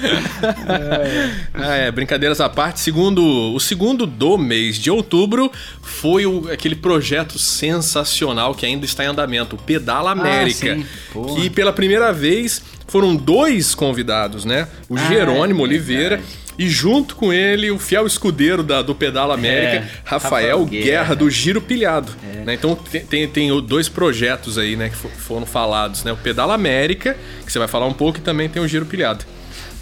Ah, 1.52 1.74
é, 1.74 1.90
brincadeiras 1.90 2.40
à 2.40 2.48
parte, 2.48 2.78
segundo 2.78 3.52
o 3.52 3.58
segundo 3.58 4.06
do 4.06 4.38
mês 4.38 4.76
de 4.78 4.92
outubro 4.92 5.50
foi 5.82 6.24
o- 6.24 6.48
aquele 6.52 6.76
projeto 6.76 7.36
sensacional 7.36 8.54
que 8.54 8.64
ainda 8.64 8.84
está 8.84 9.02
em 9.02 9.08
andamento, 9.08 9.56
o 9.56 9.58
Pedala 9.58 10.12
América, 10.12 10.76
sim. 10.76 10.86
Pô. 11.12 11.34
que 11.34 11.50
pela 11.50 11.72
primeira 11.72 12.12
vez 12.12 12.62
foram 12.86 13.14
dois 13.16 13.74
convidados, 13.74 14.44
né? 14.44 14.68
O 14.88 14.96
Ah, 14.96 15.08
Jerônimo 15.08 15.60
é 15.60 15.64
Oliveira 15.64 16.20
e 16.58 16.68
junto 16.70 17.14
com 17.16 17.32
ele 17.32 17.70
o 17.70 17.78
fiel 17.78 18.06
escudeiro 18.06 18.62
da, 18.62 18.80
do 18.80 18.94
Pedala 18.94 19.34
América, 19.34 19.84
É, 19.84 19.88
Rafael, 20.04 20.64
Guerra, 20.64 20.84
Guerra. 20.84 21.16
do 21.16 21.30
Giro 21.30 21.60
Pilhado. 21.60 22.12
É. 22.32 22.44
né? 22.44 22.54
Então 22.54 22.74
tem, 22.74 23.00
tem, 23.04 23.28
tem 23.28 23.62
dois 23.62 23.88
projetos 23.88 24.56
aí, 24.56 24.74
né, 24.76 24.88
que 24.88 24.96
fo- 24.96 25.08
foram 25.10 25.44
falados, 25.44 26.02
né? 26.04 26.12
O 26.12 26.16
Pedala 26.16 26.54
América, 26.54 27.16
que 27.44 27.52
você 27.52 27.58
vai 27.58 27.68
falar 27.68 27.86
um 27.86 27.92
pouco, 27.92 28.18
e 28.18 28.22
também 28.22 28.48
tem 28.48 28.62
o 28.62 28.66
Giro 28.68 28.86
Pilhado. 28.86 29.24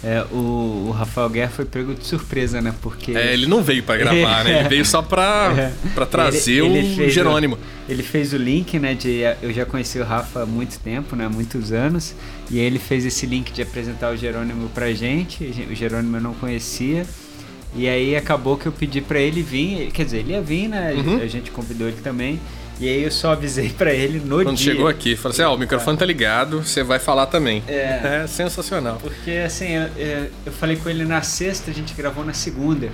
É, 0.07 0.23
o, 0.31 0.85
o 0.87 0.91
Rafael 0.91 1.27
Guerra 1.29 1.49
foi 1.49 1.65
pego 1.65 1.95
de 1.95 2.05
surpresa, 2.05 2.61
né? 2.61 2.71
Porque. 2.79 3.13
É, 3.17 3.33
ele 3.33 3.47
não 3.47 3.63
veio 3.63 3.81
pra 3.81 3.97
gravar, 3.97 4.43
né? 4.43 4.59
Ele 4.61 4.69
veio 4.69 4.85
só 4.85 5.01
pra, 5.01 5.51
É. 5.57 5.73
pra 5.95 6.05
trazer 6.05 6.63
Ele- 6.63 6.77
ele 6.77 7.05
o 7.05 7.09
Jerônimo. 7.09 7.57
Ele 7.89 8.03
fez 8.03 8.31
o 8.31 8.37
link, 8.37 8.77
né? 8.77 8.93
De, 8.93 9.21
eu 9.41 9.51
já 9.51 9.65
conheci 9.65 9.97
o 9.97 10.03
Rafa 10.03 10.43
há 10.43 10.45
muito 10.45 10.79
tempo, 10.79 11.15
né? 11.15 11.27
Muitos 11.27 11.71
anos. 11.71 12.13
E 12.51 12.59
aí 12.59 12.65
ele 12.65 12.77
fez 12.77 13.03
esse 13.03 13.25
link 13.25 13.51
de 13.51 13.63
apresentar 13.63 14.13
o 14.13 14.17
Jerônimo 14.17 14.69
pra 14.69 14.93
gente. 14.93 15.43
O 15.71 15.73
Jerônimo 15.75 16.17
eu 16.17 16.21
não 16.21 16.35
conhecia. 16.35 17.03
E 17.75 17.87
aí 17.89 18.15
acabou 18.15 18.57
que 18.57 18.67
eu 18.67 18.71
pedi 18.71 19.01
pra 19.01 19.19
ele 19.19 19.41
vir. 19.41 19.89
Quer 19.91 20.05
dizer, 20.05 20.19
ele 20.19 20.33
ia 20.33 20.41
vir, 20.41 20.67
né? 20.69 20.93
Uhum. 20.93 21.19
A 21.19 21.25
gente 21.27 21.49
convidou 21.49 21.87
ele 21.87 21.97
também. 22.03 22.39
E 22.79 22.87
aí 22.89 23.03
eu 23.03 23.11
só 23.11 23.31
avisei 23.31 23.69
pra 23.69 23.93
ele 23.93 24.19
no 24.19 24.43
Quando 24.43 24.57
dia. 24.57 24.73
chegou 24.73 24.87
aqui, 24.87 25.15
falou 25.15 25.33
assim: 25.33 25.43
ó, 25.43 25.55
o 25.55 25.57
microfone 25.57 25.97
tá 25.97 26.05
ligado, 26.05 26.61
você 26.63 26.83
vai 26.83 26.99
falar 26.99 27.27
também. 27.27 27.63
É. 27.67 28.23
É 28.23 28.27
sensacional. 28.27 28.97
Porque 29.01 29.31
assim, 29.31 29.69
eu, 29.71 29.83
eu- 29.97 30.29
eu 30.47 30.51
falei 30.51 30.75
com 30.75 30.89
ele 30.89 31.05
na 31.05 31.21
sexta, 31.21 31.71
a 31.71 31.73
gente 31.73 31.93
gravou 31.93 32.25
na 32.25 32.33
segunda. 32.33 32.89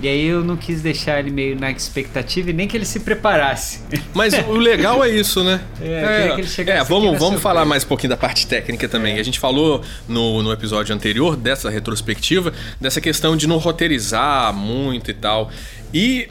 E 0.00 0.06
aí 0.06 0.26
eu 0.28 0.44
não 0.44 0.56
quis 0.56 0.80
deixar 0.80 1.18
ele 1.18 1.28
meio 1.32 1.58
na 1.58 1.72
expectativa 1.72 2.50
e 2.50 2.52
nem 2.52 2.68
que 2.68 2.76
ele 2.76 2.84
se 2.84 3.00
preparasse. 3.00 3.80
Mas 4.14 4.32
o 4.46 4.52
legal 4.52 5.02
é 5.04 5.08
isso, 5.10 5.42
né? 5.42 5.60
É, 5.82 6.18
queria 6.20 6.34
que 6.36 6.40
ele 6.42 6.48
chegasse 6.48 6.80
é, 6.80 6.84
vamos, 6.84 7.18
vamos 7.18 7.42
falar 7.42 7.64
mais 7.64 7.82
um 7.82 7.88
pouquinho 7.88 8.10
da 8.10 8.16
parte 8.16 8.46
técnica 8.46 8.88
também. 8.88 9.16
É. 9.16 9.20
A 9.20 9.22
gente 9.24 9.40
falou 9.40 9.82
no, 10.06 10.40
no 10.40 10.52
episódio 10.52 10.94
anterior 10.94 11.34
dessa 11.36 11.68
retrospectiva, 11.68 12.52
dessa 12.80 13.00
questão 13.00 13.36
de 13.36 13.48
não 13.48 13.56
roteirizar 13.58 14.52
muito 14.54 15.10
e 15.10 15.14
tal. 15.14 15.50
E 15.92 16.28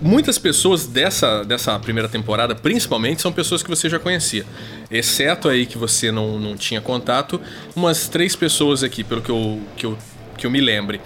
muitas 0.00 0.38
pessoas 0.38 0.86
dessa, 0.86 1.44
dessa 1.44 1.78
primeira 1.78 2.08
temporada, 2.08 2.54
principalmente, 2.54 3.22
são 3.22 3.32
pessoas 3.32 3.62
que 3.62 3.68
você 3.68 3.88
já 3.88 3.98
conhecia. 3.98 4.44
Exceto 4.90 5.48
aí 5.48 5.66
que 5.66 5.76
você 5.78 6.10
não, 6.10 6.38
não 6.38 6.56
tinha 6.56 6.80
contato, 6.80 7.40
umas 7.74 8.08
três 8.08 8.34
pessoas 8.36 8.82
aqui, 8.82 9.02
pelo 9.04 9.20
que 9.20 9.30
eu, 9.30 9.60
que 9.76 9.86
eu, 9.86 9.98
que 10.36 10.46
eu 10.46 10.50
me 10.50 10.60
lembre. 10.60 11.00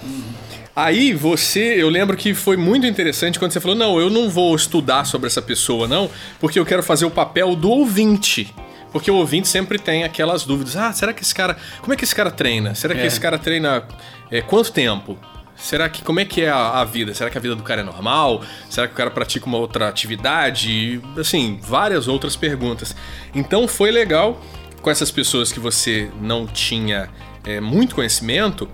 Aí 0.74 1.12
você, 1.12 1.74
eu 1.76 1.88
lembro 1.88 2.16
que 2.16 2.32
foi 2.32 2.56
muito 2.56 2.86
interessante 2.86 3.38
quando 3.38 3.52
você 3.52 3.60
falou: 3.60 3.76
não, 3.76 4.00
eu 4.00 4.08
não 4.08 4.30
vou 4.30 4.54
estudar 4.56 5.04
sobre 5.04 5.26
essa 5.26 5.42
pessoa, 5.42 5.86
não, 5.86 6.10
porque 6.40 6.58
eu 6.58 6.64
quero 6.64 6.82
fazer 6.82 7.04
o 7.04 7.10
papel 7.10 7.54
do 7.54 7.70
ouvinte. 7.70 8.54
Porque 8.90 9.10
o 9.10 9.16
ouvinte 9.16 9.48
sempre 9.48 9.78
tem 9.78 10.04
aquelas 10.04 10.44
dúvidas: 10.44 10.76
ah, 10.76 10.92
será 10.92 11.12
que 11.12 11.22
esse 11.22 11.34
cara. 11.34 11.56
Como 11.80 11.92
é 11.92 11.96
que 11.96 12.04
esse 12.04 12.14
cara 12.14 12.30
treina? 12.30 12.74
Será 12.74 12.94
que 12.94 13.00
É. 13.00 13.06
esse 13.06 13.20
cara 13.20 13.38
treina 13.38 13.86
é, 14.30 14.40
quanto 14.40 14.72
tempo? 14.72 15.18
Será 15.56 15.88
que 15.88 16.02
como 16.02 16.18
é 16.18 16.24
que 16.24 16.42
é 16.42 16.50
a, 16.50 16.80
a 16.80 16.84
vida? 16.84 17.14
Será 17.14 17.30
que 17.30 17.38
a 17.38 17.40
vida 17.40 17.54
do 17.54 17.62
cara 17.62 17.80
é 17.80 17.84
normal? 17.84 18.42
Será 18.68 18.86
que 18.86 18.94
o 18.94 18.96
cara 18.96 19.10
pratica 19.10 19.46
uma 19.46 19.58
outra 19.58 19.88
atividade? 19.88 21.00
Assim, 21.16 21.58
várias 21.62 22.08
outras 22.08 22.36
perguntas. 22.36 22.94
Então 23.34 23.68
foi 23.68 23.90
legal 23.90 24.40
com 24.80 24.90
essas 24.90 25.10
pessoas 25.10 25.52
que 25.52 25.60
você 25.60 26.10
não 26.20 26.46
tinha 26.46 27.08
é, 27.44 27.60
muito 27.60 27.94
conhecimento 27.94 28.68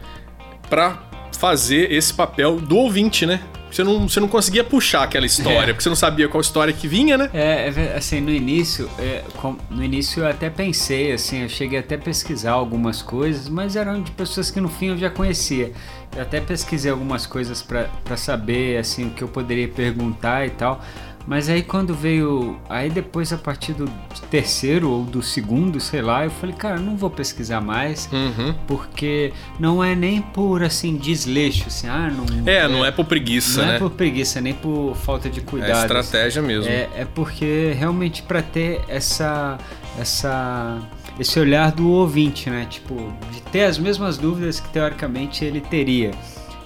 pra 0.68 1.02
fazer 1.38 1.92
esse 1.92 2.12
papel 2.12 2.58
do 2.58 2.76
ouvinte, 2.76 3.26
né? 3.26 3.40
Você 3.70 3.84
não, 3.84 4.08
você 4.08 4.18
não 4.20 4.28
conseguia 4.28 4.64
puxar 4.64 5.02
aquela 5.04 5.26
história, 5.26 5.58
É. 5.70 5.72
porque 5.72 5.82
você 5.82 5.88
não 5.88 5.96
sabia 5.96 6.28
qual 6.28 6.40
história 6.40 6.72
que 6.72 6.88
vinha, 6.88 7.16
né? 7.18 7.30
É, 7.34 7.68
é 7.68 7.94
assim, 7.96 8.20
no 8.20 8.30
início, 8.30 8.88
é, 8.98 9.22
no 9.70 9.84
início 9.84 10.22
eu 10.22 10.28
até 10.28 10.48
pensei, 10.50 11.12
assim, 11.12 11.42
eu 11.42 11.48
cheguei 11.48 11.78
até 11.78 11.94
a 11.96 11.98
pesquisar 11.98 12.52
algumas 12.52 13.02
coisas, 13.02 13.48
mas 13.48 13.76
eram 13.76 14.02
de 14.02 14.10
pessoas 14.12 14.50
que 14.50 14.60
no 14.60 14.68
fim 14.68 14.88
eu 14.88 14.98
já 14.98 15.10
conhecia. 15.10 15.72
Eu 16.16 16.22
até 16.22 16.40
pesquisei 16.40 16.90
algumas 16.90 17.26
coisas 17.26 17.60
pra 17.62 18.16
saber, 18.16 18.78
assim, 18.78 19.08
o 19.08 19.10
que 19.10 19.22
eu 19.22 19.28
poderia 19.28 19.68
perguntar 19.68 20.46
e 20.46 20.50
tal. 20.50 20.82
Mas 21.26 21.48
aí 21.50 21.62
quando 21.62 21.92
veio, 21.94 22.58
aí 22.70 22.88
depois 22.88 23.32
a 23.34 23.36
partir 23.36 23.74
do 23.74 23.84
terceiro 24.30 24.88
ou 24.90 25.04
do 25.04 25.22
segundo, 25.22 25.78
sei 25.78 26.00
lá, 26.00 26.24
eu 26.24 26.30
falei, 26.30 26.54
cara, 26.56 26.78
não 26.78 26.96
vou 26.96 27.10
pesquisar 27.10 27.60
mais, 27.60 28.08
Uhum. 28.10 28.54
porque 28.66 29.32
não 29.60 29.84
é 29.84 29.94
nem 29.94 30.22
por, 30.22 30.62
assim, 30.62 30.96
desleixo, 30.96 31.64
assim, 31.66 31.86
ah, 31.86 32.10
não... 32.10 32.24
É, 32.50 32.66
não 32.66 32.82
é 32.84 32.90
por 32.90 33.04
preguiça, 33.04 33.60
não 33.60 33.68
né? 33.68 33.76
é 33.76 33.78
por 33.78 33.90
preguiça, 33.90 34.40
nem 34.40 34.54
por 34.54 34.94
falta 34.96 35.28
de 35.28 35.40
É 35.40 35.42
cuidado. 35.42 35.80
estratégia 35.82 36.40
mesmo. 36.40 36.70
É, 36.70 36.88
é 36.96 37.04
porque 37.14 37.74
realmente 37.78 38.22
para 38.22 38.40
ter 38.40 38.80
essa, 38.88 39.58
essa, 39.98 40.78
esse 41.20 41.38
olhar 41.38 41.72
do 41.72 41.90
ouvinte, 41.90 42.48
né? 42.48 42.66
Tipo, 42.70 42.94
de 43.32 43.42
ter 43.52 43.64
as 43.64 43.78
mesmas 43.78 44.16
dúvidas 44.16 44.60
que 44.60 44.68
teoricamente 44.70 45.44
ele 45.44 45.60
teria. 45.60 46.12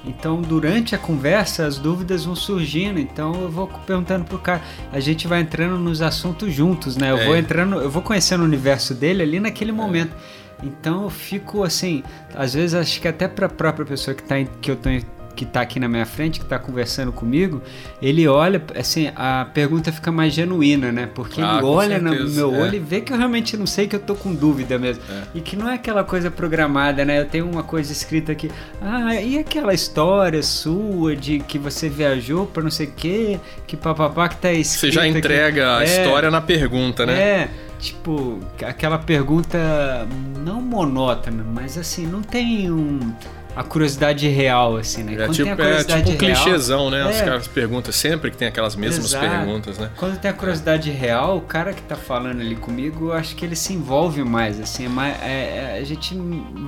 Então, 0.04 0.42
durante 0.42 0.94
a 0.94 0.98
conversa, 0.98 1.64
as 1.66 1.78
dúvidas 1.78 2.24
vão 2.24 2.34
surgindo. 2.34 2.98
Então, 2.98 3.34
eu 3.42 3.48
vou 3.48 3.68
perguntando 3.86 4.24
pro 4.24 4.38
cara. 4.38 4.60
A 4.92 4.98
gente 4.98 5.28
vai 5.28 5.40
entrando 5.40 5.78
nos 5.78 6.02
assuntos 6.02 6.52
juntos, 6.52 6.96
né? 6.96 7.10
Eu 7.12 7.18
É. 7.18 7.26
vou 7.26 7.36
entrando, 7.36 7.76
eu 7.76 7.90
vou 7.90 8.02
conhecendo 8.02 8.40
o 8.40 8.44
universo 8.44 8.94
dele 8.94 9.22
ali 9.22 9.38
naquele 9.38 9.70
momento. 9.70 10.14
Então, 10.62 11.04
eu 11.04 11.10
fico 11.10 11.62
assim, 11.62 12.02
às 12.34 12.54
vezes 12.54 12.74
acho 12.74 13.00
que 13.00 13.06
até 13.08 13.26
para 13.28 13.46
a 13.46 13.48
própria 13.48 13.84
pessoa 13.86 14.14
que 14.14 14.22
tá 14.22 14.36
que 14.60 14.70
eu 14.70 14.76
tô 14.76 14.88
que 15.34 15.44
tá 15.46 15.60
aqui 15.62 15.80
na 15.80 15.88
minha 15.88 16.04
frente, 16.06 16.40
que 16.40 16.46
tá 16.46 16.58
conversando 16.58 17.10
comigo, 17.12 17.62
ele 18.00 18.26
olha, 18.28 18.62
assim, 18.78 19.10
a 19.16 19.46
pergunta 19.52 19.90
fica 19.90 20.12
mais 20.12 20.32
genuína, 20.34 20.92
né? 20.92 21.08
Porque 21.14 21.40
Ah, 21.40 21.56
ele 21.58 21.66
olha 21.66 21.98
no 21.98 22.10
certeza, 22.10 22.34
meu 22.36 22.54
é. 22.54 22.58
olho 22.62 22.74
e 22.74 22.78
vê 22.78 23.00
que 23.00 23.12
eu 23.12 23.16
realmente 23.16 23.56
não 23.56 23.66
sei, 23.66 23.86
que 23.86 23.96
eu 23.96 24.00
tô 24.00 24.14
com 24.14 24.34
dúvida 24.34 24.78
mesmo. 24.78 25.02
E 25.34 25.40
que 25.40 25.56
não 25.56 25.68
é 25.68 25.74
aquela 25.74 26.04
coisa 26.04 26.30
programada, 26.30 27.04
né? 27.04 27.18
Eu 27.20 27.26
tenho 27.26 27.48
uma 27.50 27.62
coisa 27.62 27.90
escrita 27.92 28.32
aqui, 28.32 28.50
ah, 28.80 29.14
e 29.14 29.38
aquela 29.38 29.72
história 29.74 30.42
sua 30.42 31.16
de 31.16 31.38
que 31.40 31.58
você 31.58 31.88
viajou 31.88 32.46
pra 32.46 32.62
não 32.62 32.70
sei 32.70 32.86
o 32.86 32.92
quê, 32.92 33.40
que 33.66 33.76
papapá 33.76 34.28
que 34.28 34.36
tá 34.36 34.52
escrito 34.52 34.80
Você 34.80 34.90
já 34.92 35.02
aqui. 35.02 35.18
entrega 35.18 35.78
a 35.78 35.82
É, 35.82 35.84
história 35.86 36.30
na 36.30 36.40
pergunta, 36.40 37.06
né? 37.06 37.12
É, 37.20 37.48
tipo, 37.78 38.38
aquela 38.64 38.98
pergunta 38.98 40.06
não 40.44 40.60
monótona, 40.60 41.44
mas 41.54 41.76
assim, 41.78 42.06
não 42.06 42.22
tem 42.22 42.70
um 42.70 43.12
a 43.54 43.62
curiosidade 43.62 44.26
real, 44.28 44.76
assim, 44.76 45.02
né? 45.02 45.14
É 45.14 45.16
Quando 45.16 45.32
tipo, 45.34 45.44
tem 45.44 45.50
a 45.50 45.54
é 45.54 45.56
curiosidade 45.56 46.10
tipo 46.12 46.24
um 46.24 46.26
real, 46.26 46.42
clichêzão, 46.42 46.90
né? 46.90 47.04
Os 47.08 47.16
É. 47.16 47.24
caras 47.24 47.46
perguntam 47.48 47.92
sempre 47.92 48.30
que 48.30 48.36
tem 48.36 48.48
aquelas 48.48 48.74
mesmas 48.76 49.06
Exato. 49.12 49.28
perguntas, 49.28 49.78
né? 49.78 49.90
Quando 49.96 50.18
tem 50.18 50.30
a 50.30 50.34
curiosidade 50.34 50.90
real, 50.90 51.36
o 51.36 51.40
cara 51.42 51.72
que 51.72 51.82
tá 51.82 51.96
falando 51.96 52.40
ali 52.40 52.56
comigo, 52.56 53.08
eu 53.08 53.12
acho 53.12 53.36
que 53.36 53.44
ele 53.44 53.56
se 53.56 53.72
envolve 53.72 54.22
mais, 54.24 54.58
assim, 54.60 54.86
é 54.86 54.88
mais, 54.88 55.22
é- 55.22 55.76
é- 55.76 55.78
a 55.80 55.84
gente 55.84 56.14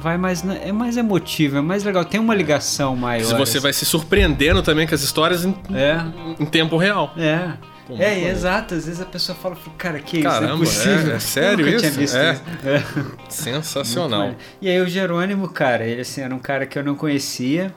vai 0.00 0.16
mais, 0.18 0.44
é 0.44 0.72
mais 0.72 0.96
emotivo, 0.96 1.56
é 1.58 1.60
mais 1.60 1.84
legal, 1.84 2.04
tem 2.04 2.20
uma 2.20 2.34
ligação 2.34 2.94
maior. 2.96 3.24
Se 3.24 3.34
você 3.34 3.42
assim. 3.58 3.60
vai 3.60 3.72
se 3.72 3.84
surpreendendo 3.84 4.62
também 4.62 4.86
com 4.86 4.94
as 4.94 5.02
histórias 5.02 5.44
em, 5.44 5.54
É, 5.74 6.00
em 6.38 6.44
tempo 6.44 6.76
real. 6.76 7.12
é. 7.16 7.52
Pô, 7.86 7.94
é, 7.94 8.08
maneiro. 8.10 8.30
exato, 8.30 8.74
às 8.74 8.86
vezes 8.86 9.00
a 9.00 9.04
pessoa 9.04 9.36
fala, 9.36 9.56
cara, 9.76 10.00
que 10.00 10.16
isso, 10.18 10.26
Caramba, 10.28 10.48
não 10.48 10.56
é 10.56 10.58
possível. 10.60 11.12
é- 11.12 11.16
é 11.16 11.18
sério 11.20 11.68
isso? 11.68 12.00
É. 12.00 12.02
isso. 12.02 12.16
É. 12.16 12.82
Sensacional. 13.28 14.34
E 14.60 14.68
aí 14.68 14.80
o 14.80 14.88
Jerônimo, 14.88 15.48
cara, 15.48 15.84
ele 15.86 16.00
assim, 16.00 16.22
era 16.22 16.34
um 16.34 16.38
cara 16.38 16.66
que 16.66 16.78
eu 16.78 16.82
não 16.84 16.94
conhecia. 16.94 17.74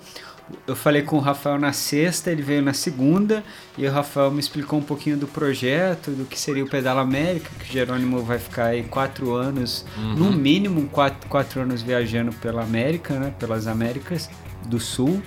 Eu 0.65 0.77
falei 0.77 1.01
com 1.01 1.17
o 1.17 1.19
Rafael 1.19 1.59
na 1.59 1.73
sexta, 1.73 2.31
ele 2.31 2.41
veio 2.41 2.61
na 2.61 2.71
segunda, 2.73 3.43
e 3.77 3.85
o 3.85 3.91
Rafael 3.91 4.31
me 4.31 4.39
explicou 4.39 4.79
um 4.79 4.81
pouquinho 4.81 5.17
do 5.17 5.27
projeto, 5.27 6.11
do 6.11 6.23
que 6.23 6.39
seria 6.39 6.63
o 6.63 6.69
Pedala 6.69 7.01
América, 7.01 7.49
que 7.59 7.69
o 7.69 7.73
Jerônimo 7.73 8.21
vai 8.23 8.39
ficar 8.39 8.67
aí 8.67 8.83
quatro 8.83 9.33
anos, 9.33 9.85
no 10.15 10.31
mínimo 10.31 10.87
quatro, 10.87 11.27
quatro 11.27 11.59
anos 11.59 11.81
viajando 11.81 12.31
pela 12.31 12.63
América, 12.63 13.15
né? 13.19 13.33
Pelas 13.37 13.67
Américas 13.67 14.29
do 14.65 14.79
Sul. 14.79 15.21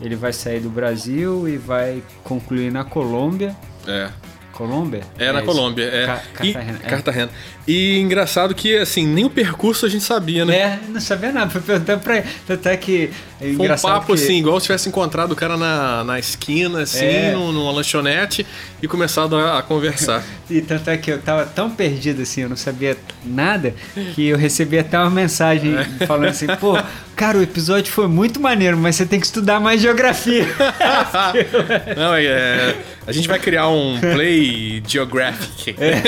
Ele 0.00 0.16
vai 0.16 0.32
sair 0.32 0.58
do 0.58 0.70
Brasil 0.70 1.48
e 1.48 1.56
vai 1.56 2.02
concluir 2.24 2.72
na 2.72 2.82
Colômbia. 2.82 3.54
É. 3.86 4.08
Colômbia? 4.52 5.00
É, 5.18 5.32
na 5.32 5.40
isso. 5.40 5.46
Colômbia. 5.48 5.82
É. 5.84 6.06
Ca- 6.06 6.22
E, 6.44 6.52
Cartagena, 6.52 6.80
é. 6.84 6.88
Cartagena. 6.88 7.30
E 7.66 7.98
engraçado 7.98 8.54
que, 8.54 8.76
assim, 8.76 9.04
nem 9.04 9.24
o 9.24 9.30
percurso 9.30 9.84
a 9.84 9.88
gente 9.88 10.04
sabia, 10.04 10.44
né? 10.44 10.56
É, 10.56 10.78
não 10.88 11.00
sabia 11.00 11.32
nada, 11.32 11.50
fui 11.50 11.60
perguntando 11.60 12.00
pra 12.02 12.18
ele. 12.18 12.26
Tanto 12.46 12.68
é 12.68 12.76
que. 12.76 13.10
É 13.40 13.52
Foi 13.54 13.68
um 13.68 13.76
papo 13.76 14.06
que- 14.06 14.12
assim, 14.12 14.38
igual 14.38 14.60
se 14.60 14.66
tivesse 14.66 14.88
encontrado 14.88 15.32
o 15.32 15.36
cara 15.36 15.56
na, 15.56 16.04
na 16.04 16.18
esquina, 16.20 16.82
assim, 16.82 17.04
É. 17.04 17.32
num- 17.32 17.50
numa 17.50 17.72
lanchonete 17.72 18.46
e 18.80 18.86
começado 18.86 19.34
a, 19.36 19.58
a 19.58 19.62
conversar. 19.62 20.22
E 20.48 20.60
tanto 20.60 20.88
é 20.90 20.96
que 20.98 21.10
eu 21.10 21.18
tava 21.22 21.46
tão 21.46 21.70
perdido 21.70 22.20
assim, 22.22 22.42
eu 22.42 22.50
não 22.50 22.56
sabia 22.56 22.96
nada, 23.24 23.74
que 24.14 24.26
eu 24.26 24.36
recebi 24.36 24.78
até 24.78 24.98
uma 24.98 25.08
mensagem 25.10 25.74
É. 25.74 26.06
falando 26.06 26.28
assim, 26.28 26.46
pô, 26.60 26.76
cara, 27.16 27.38
o 27.38 27.42
episódio 27.42 27.92
foi 27.92 28.06
muito 28.08 28.40
maneiro, 28.40 28.76
mas 28.76 28.96
você 28.96 29.06
tem 29.06 29.20
que 29.20 29.26
estudar 29.26 29.60
mais 29.60 29.80
geografia. 29.80 30.46
Não, 31.96 32.14
é, 32.14 32.24
é, 32.24 32.76
a 33.06 33.12
gente 33.12 33.28
vai 33.28 33.38
criar 33.38 33.68
um 33.68 33.98
Play 34.00 34.82
Geographic. 34.86 35.74
É. 35.78 36.02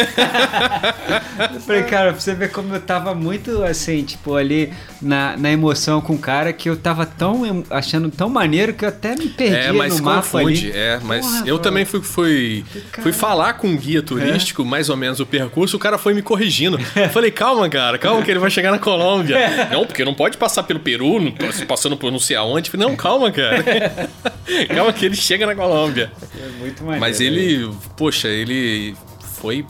Eu 1.54 1.60
falei, 1.60 1.82
cara, 1.84 2.12
pra 2.12 2.20
você 2.20 2.34
ver 2.34 2.50
como 2.50 2.74
eu 2.74 2.80
tava 2.80 3.14
muito 3.14 3.62
assim, 3.62 4.02
tipo, 4.04 4.34
ali 4.34 4.72
na, 5.00 5.36
na 5.36 5.50
emoção 5.50 6.00
com 6.00 6.14
o 6.14 6.18
cara, 6.18 6.52
que 6.52 6.68
eu 6.68 6.76
tava 6.76 7.04
tão 7.06 7.64
achando 7.70 8.10
tão 8.10 8.28
maneiro 8.28 8.72
que 8.74 8.84
eu 8.84 8.88
até 8.88 9.14
me 9.14 9.28
perdi 9.28 9.54
É, 9.56 9.72
mas 9.72 9.98
no 9.98 10.04
mapa 10.04 10.22
confunde, 10.22 10.70
ali. 10.70 10.78
é, 10.78 11.00
mas 11.02 11.26
Porra, 11.26 11.42
eu 11.46 11.56
pô. 11.56 11.62
também 11.62 11.84
fui, 11.84 12.02
fui, 12.02 12.64
fui 13.02 13.12
falar 13.12 13.54
com 13.54 13.68
um 13.68 13.76
guia 13.76 14.02
turístico, 14.02 14.64
mais 14.64 14.88
ou 14.88 14.96
menos 14.96 15.20
o 15.20 15.26
percurso, 15.26 15.76
o 15.76 15.80
cara 15.80 15.98
foi 15.98 16.14
me 16.14 16.22
corrigindo. 16.22 16.78
Eu 16.96 17.10
Falei, 17.10 17.30
calma, 17.30 17.68
cara, 17.68 17.98
calma 17.98 18.22
que 18.22 18.30
ele 18.30 18.40
vai 18.40 18.50
chegar 18.50 18.70
na 18.70 18.78
Colômbia. 18.78 19.68
Não, 19.70 19.86
porque 19.86 20.04
não 20.04 20.14
pode 20.14 20.36
passar 20.36 20.62
pelo 20.62 20.80
Peru, 20.80 20.95
tô 21.32 21.66
passando 21.66 21.96
por 21.96 22.10
não 22.10 22.18
sei 22.18 22.36
aonde. 22.36 22.70
Falei, 22.70 22.86
não, 22.86 22.96
calma, 22.96 23.30
cara. 23.30 24.10
calma 24.74 24.92
que 24.92 25.04
ele 25.04 25.16
chega 25.16 25.46
na 25.46 25.54
Colômbia. 25.54 26.10
É 26.38 26.48
muito 26.58 26.82
maneiro. 26.82 27.00
Mas 27.00 27.20
ele, 27.20 27.70
poxa, 27.96 28.28
ele 28.28 28.94
foi, 29.34 29.64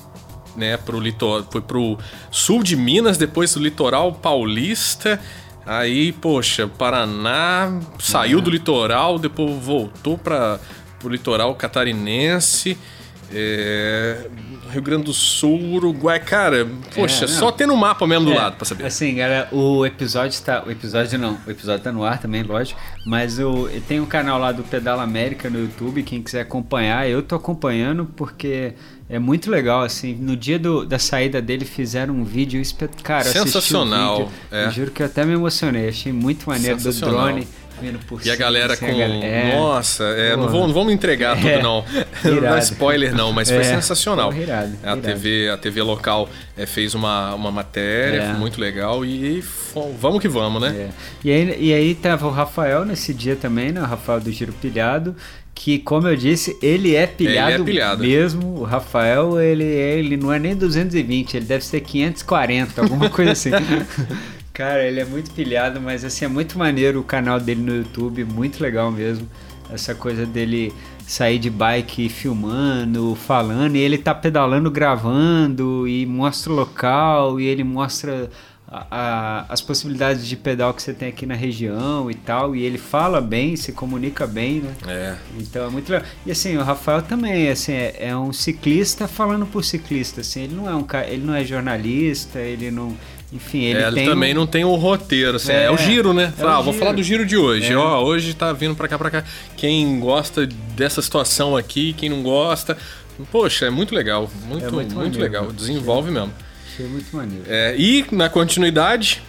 né, 0.56 0.76
pro 0.76 0.98
litoral, 1.00 1.46
foi 1.50 1.60
pro 1.60 1.98
sul 2.30 2.62
de 2.62 2.76
Minas, 2.76 3.16
depois 3.16 3.54
do 3.54 3.60
litoral 3.60 4.12
paulista. 4.12 5.20
Aí, 5.64 6.12
poxa, 6.12 6.68
Paraná, 6.68 7.80
saiu 7.98 8.40
do 8.40 8.50
litoral, 8.50 9.18
depois 9.18 9.52
voltou 9.62 10.16
para 10.16 10.60
pro 10.98 11.08
litoral 11.08 11.54
catarinense. 11.54 12.78
é, 13.32 14.28
Rio 14.70 14.82
Grande 14.82 15.04
do 15.04 15.12
Sul, 15.12 15.58
Uruguai, 15.74 16.20
cara, 16.20 16.66
poxa, 16.94 17.24
É, 17.24 17.28
só 17.28 17.50
tendo 17.52 17.72
o 17.72 17.76
mapa 17.76 18.06
mesmo 18.06 18.26
do 18.26 18.32
É, 18.32 18.36
lado 18.36 18.56
pra 18.56 18.64
saber. 18.64 18.84
Assim, 18.86 19.14
galera, 19.16 19.48
o 19.52 19.84
episódio 19.86 20.34
está. 20.34 20.62
O 20.66 20.70
episódio 20.70 21.18
não, 21.18 21.38
o 21.46 21.50
episódio 21.50 21.82
tá 21.82 21.92
no 21.92 22.04
ar 22.04 22.18
também, 22.18 22.42
lógico. 22.42 22.78
Mas 23.04 23.38
o, 23.38 23.68
tem 23.88 24.00
um 24.00 24.06
canal 24.06 24.38
lá 24.38 24.52
do 24.52 24.62
Pedala 24.62 25.02
América 25.02 25.48
no 25.48 25.58
YouTube, 25.60 26.02
quem 26.02 26.22
quiser 26.22 26.40
acompanhar, 26.42 27.08
eu 27.08 27.22
tô 27.22 27.34
acompanhando 27.36 28.04
porque 28.16 28.72
é 29.08 29.18
muito 29.18 29.50
legal, 29.50 29.82
assim. 29.82 30.14
No 30.14 30.36
dia 30.36 30.58
do- 30.58 30.84
da 30.84 30.98
saída 30.98 31.40
dele 31.40 31.64
fizeram 31.64 32.14
um 32.14 32.24
vídeo 32.24 32.60
espetacular. 32.60 33.24
Sensacional, 33.24 34.16
Vídeo, 34.26 34.32
é. 34.50 34.64
Eu 34.66 34.70
juro 34.72 34.90
que 34.90 35.02
eu 35.02 35.06
até 35.06 35.24
me 35.24 35.32
emocionei, 35.34 35.88
achei 35.88 36.12
muito 36.12 36.48
maneiro 36.48 36.76
do 36.80 36.92
drone. 36.92 37.46
Vindo 37.80 37.98
por 38.06 38.24
E 38.24 38.30
a 38.30 38.36
galera 38.36 38.72
assim, 38.74 38.86
com. 38.86 38.92
a 38.92 38.98
galera- 38.98 39.24
é, 39.26 39.56
Nossa, 39.56 40.04
é, 40.04 40.36
não, 40.36 40.48
vamos, 40.48 40.66
não 40.68 40.74
vamos 40.74 40.92
entregar 40.92 41.36
tudo, 41.36 41.48
É. 41.48 41.62
não. 41.62 41.84
Não 42.24 42.34
dá 42.40 42.48
Irado. 42.48 42.58
spoiler, 42.60 43.14
não, 43.14 43.32
mas 43.32 43.48
foi 43.48 43.58
É. 43.58 43.64
sensacional. 43.64 44.30
Porra, 44.30 44.42
irado, 44.42 44.72
a, 44.82 44.86
irado. 44.86 45.00
TV, 45.02 45.48
a 45.50 45.56
TV 45.56 45.82
local 45.82 46.28
é, 46.56 46.66
fez 46.66 46.94
uma, 46.94 47.34
uma 47.34 47.50
matéria 47.52 48.22
É. 48.22 48.32
muito 48.32 48.60
legal 48.60 49.04
e 49.04 49.44
vamos 50.00 50.20
que 50.20 50.28
vamos, 50.28 50.60
né? 50.60 50.68
É. 50.68 50.88
E, 51.24 51.30
aí, 51.30 51.56
e 51.60 51.72
aí 51.74 51.94
tava 51.94 52.26
o 52.26 52.30
Rafael 52.30 52.84
nesse 52.84 53.12
dia 53.14 53.36
também, 53.36 53.70
né? 53.72 53.80
O 53.80 53.84
Rafael 53.84 54.20
do 54.20 54.30
Giro 54.32 54.52
Pilhado. 54.54 55.14
Que, 55.58 55.78
como 55.78 56.06
eu 56.06 56.14
disse, 56.14 56.54
ele 56.60 56.94
é 56.94 57.06
pilhado, 57.06 57.64
pilhado. 57.64 58.02
mesmo. 58.02 58.58
O 58.60 58.62
Rafael, 58.64 59.40
ele, 59.40 59.64
ele 59.64 60.14
não 60.18 60.30
é 60.30 60.38
nem 60.38 60.54
220, 60.54 61.34
ele 61.34 61.46
deve 61.46 61.64
ser 61.64 61.80
540, 61.80 62.82
alguma 62.82 63.08
coisa 63.08 63.32
assim. 63.32 63.48
Cara, 64.56 64.82
ele 64.86 65.00
é 65.00 65.04
muito 65.04 65.30
pilhado, 65.32 65.82
mas 65.82 66.02
assim, 66.02 66.24
é 66.24 66.28
muito 66.28 66.58
maneiro 66.58 67.00
o 67.00 67.04
canal 67.04 67.38
dele 67.38 67.60
no 67.60 67.76
YouTube, 67.76 68.24
muito 68.24 68.62
legal 68.62 68.90
mesmo. 68.90 69.28
Essa 69.70 69.94
coisa 69.94 70.24
dele 70.24 70.72
sair 71.06 71.38
de 71.38 71.50
bike 71.50 72.08
filmando, 72.08 73.14
falando, 73.14 73.76
e 73.76 73.80
ele 73.80 73.98
tá 73.98 74.14
pedalando, 74.14 74.70
gravando, 74.70 75.86
e 75.86 76.06
mostra 76.06 76.50
o 76.50 76.56
local, 76.56 77.38
e 77.38 77.44
ele 77.44 77.62
mostra 77.64 78.30
a- 78.66 78.86
a- 78.90 79.46
as 79.50 79.60
possibilidades 79.60 80.26
de 80.26 80.36
pedal 80.36 80.72
que 80.72 80.82
você 80.82 80.94
tem 80.94 81.08
aqui 81.08 81.26
na 81.26 81.34
região 81.34 82.10
e 82.10 82.14
tal, 82.14 82.56
e 82.56 82.62
ele 82.62 82.78
fala 82.78 83.20
bem, 83.20 83.56
se 83.56 83.72
comunica 83.72 84.26
bem, 84.26 84.60
né? 84.62 84.72
É. 84.88 85.16
Então 85.38 85.66
é 85.66 85.68
muito 85.70 85.92
legal. 85.92 86.08
E 86.24 86.30
assim, 86.32 86.56
o 86.56 86.62
Rafael 86.62 87.02
também, 87.02 87.48
assim, 87.50 87.72
é, 87.72 87.94
é 88.08 88.16
um 88.16 88.32
ciclista 88.32 89.06
falando 89.06 89.44
por 89.46 89.62
ciclista, 89.62 90.22
assim, 90.22 90.44
ele 90.44 90.54
não 90.54 90.66
é 90.66 90.74
um 90.74 90.86
ele 91.06 91.24
não 91.24 91.34
é 91.34 91.44
jornalista, 91.44 92.40
ele 92.40 92.70
não, 92.70 92.96
enfim, 93.32 93.64
ele 93.64 93.80
É, 93.82 93.86
ele 93.88 93.96
tem 93.96 94.06
também 94.06 94.32
um- 94.32 94.36
não 94.36 94.46
tem 94.46 94.64
o 94.64 94.74
roteiro, 94.76 95.36
assim, 95.36 95.52
é, 95.52 95.64
É, 95.64 95.70
o 95.70 95.76
giro, 95.76 96.12
né? 96.14 96.32
é 96.36 96.40
Fala, 96.40 96.50
o 96.50 96.54
ah, 96.54 96.62
vou 96.62 96.72
giro. 96.72 96.78
falar 96.84 96.96
do 96.96 97.02
giro 97.02 97.26
de 97.26 97.36
hoje. 97.36 97.72
É. 97.72 97.76
Ó, 97.76 98.02
hoje 98.04 98.32
tá 98.34 98.52
vindo 98.52 98.74
pra 98.76 98.86
cá, 98.88 98.96
pra 98.98 99.10
cá. 99.10 99.24
Quem 99.56 99.98
gosta 99.98 100.46
dessa 100.46 101.02
situação 101.02 101.56
aqui, 101.56 101.92
quem 101.92 102.08
não 102.08 102.22
gosta. 102.22 102.76
Poxa, 103.32 103.66
é 103.66 103.70
muito 103.70 103.94
legal. 103.94 104.30
Muito, 104.46 104.66
É 104.66 104.70
muito, 104.70 104.94
muito 104.94 105.18
legal. 105.18 105.50
Desenvolve 105.50 106.10
mesmo. 106.10 106.32
Achei 106.72 106.86
muito 106.86 107.16
maneiro. 107.16 107.44
É, 107.48 107.74
e 107.76 108.04
na 108.12 108.28
continuidade, 108.28 109.22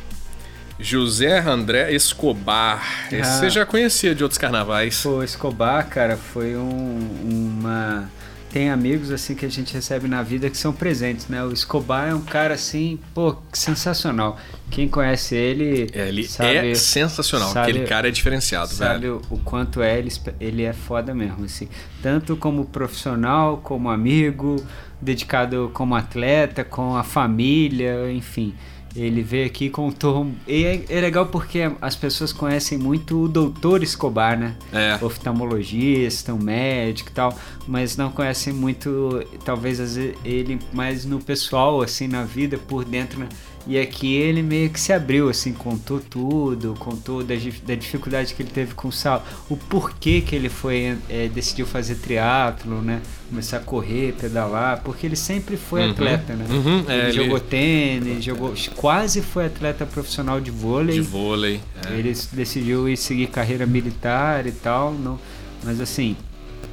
José 0.80 1.40
André 1.40 1.92
Escobar. 1.94 3.08
Esse 3.12 3.22
Ah. 3.22 3.40
você 3.40 3.50
já 3.50 3.66
conhecia 3.66 4.14
de 4.14 4.24
outros 4.24 4.38
carnavais. 4.38 5.02
Pô, 5.02 5.24
Escobar, 5.24 5.88
cara, 5.88 6.18
foi 6.18 6.56
um- 6.56 7.10
uma. 7.24 8.10
Tem 8.50 8.70
amigos 8.70 9.12
assim 9.12 9.36
que 9.36 9.46
a 9.46 9.50
gente 9.50 9.74
recebe 9.74 10.08
na 10.08 10.24
vida 10.24 10.50
que 10.50 10.58
são 10.58 10.72
presentes, 10.72 11.28
né? 11.28 11.44
O 11.44 11.52
Escobar 11.52 12.10
é 12.10 12.14
um 12.16 12.22
cara 12.22 12.54
assim, 12.54 12.98
pô, 13.14 13.36
sensacional. 13.54 14.38
Quem 14.72 14.88
conhece 14.88 15.36
ele. 15.36 15.90
É, 15.94 16.08
ele 16.08 16.26
sabe, 16.28 16.72
é 16.72 16.76
sensacional. 16.76 17.50
sabe- 17.52 17.72
Aquele 17.72 17.86
cara 17.86 18.08
é 18.08 18.12
diferenciado, 18.12 18.70
sabe 18.74 19.02
velho. 19.02 19.22
o, 19.30 19.36
o 19.36 19.40
quanto 19.40 19.82
é 19.82 19.98
ele, 20.00 20.12
ele 20.40 20.64
é 20.64 20.74
foda 20.74 21.14
mesmo, 21.14 21.44
assim. 21.46 21.68
Tanto 22.02 22.36
como 22.38 22.66
profissional, 22.66 23.58
como 23.58 23.90
amigo, 23.90 24.56
dedicado 25.02 25.70
como 25.74 25.94
atleta, 25.96 26.64
com 26.64 26.96
a 26.96 27.04
família, 27.04 28.12
enfim. 28.12 28.56
Ele 28.98 29.22
veio 29.22 29.46
aqui 29.46 29.66
e 29.66 29.70
contou. 29.70 30.28
E 30.48 30.66
é, 30.66 30.84
é 30.90 31.02
legal 31.02 31.28
porque 31.28 31.72
as 31.80 31.96
pessoas 31.96 32.34
conhecem 32.34 32.78
muito 32.78 33.24
o 33.24 33.28
doutor 33.28 33.84
Escobar, 33.84 34.38
né? 34.38 34.56
É. 34.74 34.98
Oftalmologista, 35.04 36.34
um 36.34 36.42
médico 36.42 37.12
e 37.12 37.14
tal, 37.14 37.38
mas 37.68 37.96
não 37.96 38.12
conhecem 38.12 38.52
muito, 38.52 39.24
talvez 39.46 39.98
ele 40.26 40.60
mais 40.74 41.06
no 41.06 41.20
pessoal, 41.20 41.82
assim, 41.82 42.08
na 42.08 42.24
vida, 42.24 42.58
por 42.58 42.84
dentro, 42.84 43.20
né? 43.20 43.30
E 43.70 43.78
aqui 43.78 44.16
ele 44.16 44.42
meio 44.42 44.70
que 44.70 44.80
se 44.80 44.94
abriu, 44.94 45.28
assim, 45.28 45.52
contou 45.52 46.00
tudo, 46.00 46.74
contou 46.80 47.22
da, 47.22 47.36
da 47.66 47.76
dificuldade 47.76 48.34
que 48.34 48.42
ele 48.42 48.50
teve 48.50 48.74
com 48.74 48.88
o 48.88 48.92
sal, 48.94 49.26
o 49.50 49.58
porquê 49.58 50.22
que 50.22 50.34
ele 50.34 50.48
foi, 50.48 50.98
eh, 51.10 51.30
decidiu 51.34 51.66
fazer 51.66 51.96
triatlo, 51.96 52.82
né? 52.82 53.02
Começar 53.30 53.58
a 53.58 53.60
correr, 53.60 54.14
pedalar, 54.14 54.82
porque 54.84 55.06
ele 55.06 55.18
sempre 55.18 55.58
foi 55.58 55.82
Uhum. 55.82 55.92
atleta, 55.92 56.34
né? 56.34 56.46
Uhum, 56.50 56.86
é, 56.88 56.94
ele, 56.94 57.02
ele- 57.08 57.12
jogou 57.12 57.40
tênis, 57.42 58.24
jogou, 58.24 58.54
quase 58.78 59.22
foi 59.22 59.48
atleta 59.48 59.86
profissional 59.86 60.40
de 60.40 60.50
vôlei. 60.50 60.96
De 60.96 61.02
vôlei. 61.02 61.60
é. 61.90 61.94
Ele 61.94 62.16
decidiu 62.32 62.88
ir 62.88 62.96
seguir 62.96 63.28
carreira 63.28 63.66
militar 63.66 64.48
e 64.48 64.52
tal, 64.54 64.94
não, 64.94 65.20
mas 65.62 65.82
assim, 65.82 66.16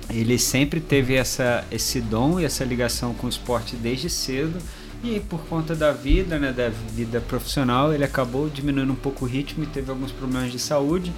ele 0.09 0.39
sempre 0.39 0.79
teve 0.81 1.15
essa, 1.15 1.65
esse 1.73 2.01
dom 2.01 2.39
e 2.39 2.45
essa 2.45 2.63
ligação 2.65 3.15
com 3.15 3.27
o 3.27 3.31
esporte 3.31 3.75
desde 3.75 4.09
cedo. 4.09 4.59
E 5.05 5.21
por 5.21 5.41
conta 5.47 5.75
da 5.75 5.93
vida, 5.93 6.39
né, 6.39 6.51
da 6.53 6.71
vida 6.71 7.21
profissional, 7.21 7.93
ele 7.93 8.05
acabou 8.05 8.49
diminuindo 8.49 8.91
um 8.93 8.97
pouco 8.97 9.25
o 9.27 9.29
ritmo 9.29 9.63
e 9.65 9.67
teve 9.67 9.91
alguns 9.91 10.11
problemas 10.11 10.51
de 10.51 10.59
saúde. 10.59 11.13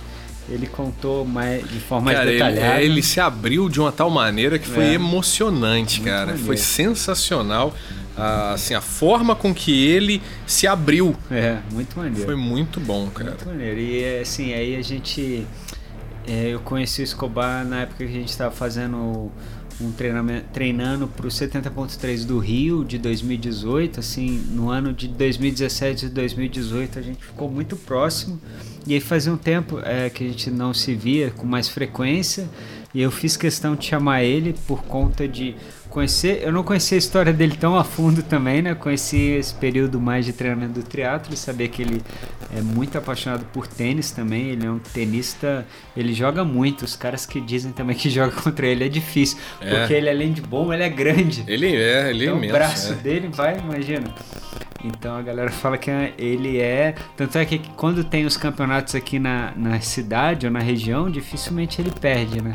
Ele 0.49 0.67
contou 0.67 1.25
mais, 1.25 1.69
de 1.69 1.81
forma 1.81 2.13
Cara, 2.13 2.25
mais 2.25 2.29
ele, 2.31 2.39
detalhada. 2.39 2.81
é, 2.81 2.85
ele 2.85 3.03
se 3.03 3.21
abriu 3.21 3.69
de 3.69 3.81
uma 3.81 3.91
tal 3.93 4.11
maneira 4.11 4.59
que 4.59 4.67
foi 4.69 4.85
É. 4.85 4.95
emocionante, 4.95 6.01
Muito 6.01 6.11
cara. 6.13 6.27
maneiro. 6.27 6.47
Foi 6.47 6.57
sensacional. 6.57 7.75
ah, 8.19 8.53
assim, 8.55 8.73
a 8.75 8.81
forma 8.81 9.35
com 9.37 9.53
que 9.55 9.87
ele 9.87 10.23
se 10.47 10.67
abriu 10.67 11.15
É, 11.31 11.59
muito 11.71 11.99
maneiro. 11.99 12.25
foi 12.25 12.35
muito 12.35 12.81
bom, 12.81 13.09
cara. 13.11 13.31
Muito 13.31 13.47
maneiro. 13.47 13.79
E 13.79 14.21
assim, 14.21 14.55
aí 14.55 14.75
a 14.77 14.83
gente. 14.83 15.47
é, 16.27 16.49
eu 16.55 16.61
conheci 16.61 17.03
o 17.03 17.05
Escobar 17.05 17.65
na 17.65 17.83
época 17.83 17.99
que 17.99 18.05
a 18.05 18.07
gente 18.21 18.31
estava 18.31 18.51
fazendo 18.55 19.31
um 19.81 19.93
treinamento, 19.93 20.47
treinando 20.53 21.07
para 21.07 21.27
o 21.27 21.31
70.3 21.31 22.25
do 22.25 22.39
Rio 22.39 22.85
de 22.85 22.99
2018. 22.99 24.01
Assim, 24.01 24.45
no 24.51 24.71
ano 24.71 24.93
de 24.93 25.09
2017 25.09 26.07
e 26.07 26.09
2018 26.09 26.99
a 26.99 27.03
gente 27.03 27.25
ficou 27.25 27.51
muito 27.51 27.77
próximo. 27.77 28.41
E 28.87 28.95
aí 28.95 29.01
fazia 29.01 29.33
um 29.33 29.37
tempo 29.37 29.81
é, 29.81 30.09
que 30.09 30.25
a 30.25 30.29
gente 30.29 30.51
não 30.51 30.73
se 30.73 30.95
via 30.95 31.31
com 31.31 31.47
mais 31.47 31.69
frequência. 31.69 32.49
E 32.95 33.03
eu 33.03 33.11
fiz 33.11 33.37
questão 33.37 33.77
de 33.77 33.85
chamar 33.85 34.23
ele 34.25 34.55
por 34.67 34.83
conta 34.85 35.29
de 35.29 35.55
conhecer. 35.97 36.43
Eu 36.43 36.53
não 36.53 36.63
conhecia 36.63 36.95
a 36.95 36.99
história 36.99 37.33
dele 37.33 37.57
tão 37.59 37.75
a 37.75 37.83
fundo 37.83 38.23
também, 38.23 38.61
né? 38.61 38.75
Conheci 38.75 39.17
esse 39.31 39.55
período 39.55 39.99
mais 39.99 40.27
de 40.27 40.33
treinamento 40.35 40.75
do 40.75 40.83
triatlo 40.83 41.33
e 41.33 41.37
saber 41.39 41.69
que 41.69 41.81
ele 41.81 42.03
é 42.55 42.61
muito 42.61 42.99
apaixonado 42.99 43.47
por 43.47 43.67
tênis 43.67 44.11
também. 44.11 44.49
Ele 44.51 44.67
é 44.67 44.71
um 44.71 44.79
tenista, 44.79 45.67
ele 45.97 46.13
joga 46.13 46.45
muito. 46.45 46.85
Os 46.85 46.95
caras 46.95 47.25
que 47.25 47.41
dizem 47.41 47.73
também 47.73 47.97
que 47.97 48.11
joga 48.11 48.31
contra 48.33 48.67
ele 48.67 48.85
é 48.85 48.89
difícil, 48.91 49.39
É. 49.59 49.79
porque 49.79 49.95
ele 49.95 50.11
além 50.11 50.35
de 50.35 50.43
bom, 50.43 50.71
ele 50.71 50.83
é 50.83 50.89
grande. 50.91 51.45
Ele 51.49 51.75
é, 51.75 52.11
ele 52.11 52.25
é 52.25 52.27
então, 52.27 52.37
imenso. 52.37 52.55
o 52.55 52.59
braço 52.59 52.93
é. 52.93 52.97
dele 52.97 53.29
vai, 53.33 53.59
imagina. 53.59 54.15
Então 54.85 55.17
a 55.17 55.23
galera 55.23 55.51
fala 55.51 55.79
que 55.79 55.91
ele 56.19 56.59
é. 56.59 56.95
Tanto 57.17 57.39
é 57.39 57.45
que 57.47 57.59
quando 57.75 58.05
tem 58.05 58.27
os 58.27 58.37
campeonatos 58.37 58.95
aqui 58.95 59.19
na, 59.19 59.55
na 59.57 59.81
cidade 59.81 60.45
ou 60.45 60.53
na 60.53 60.61
região, 60.61 61.11
dificilmente 61.11 61.81
ele 61.81 61.91
perde, 61.91 62.43
né? 62.43 62.55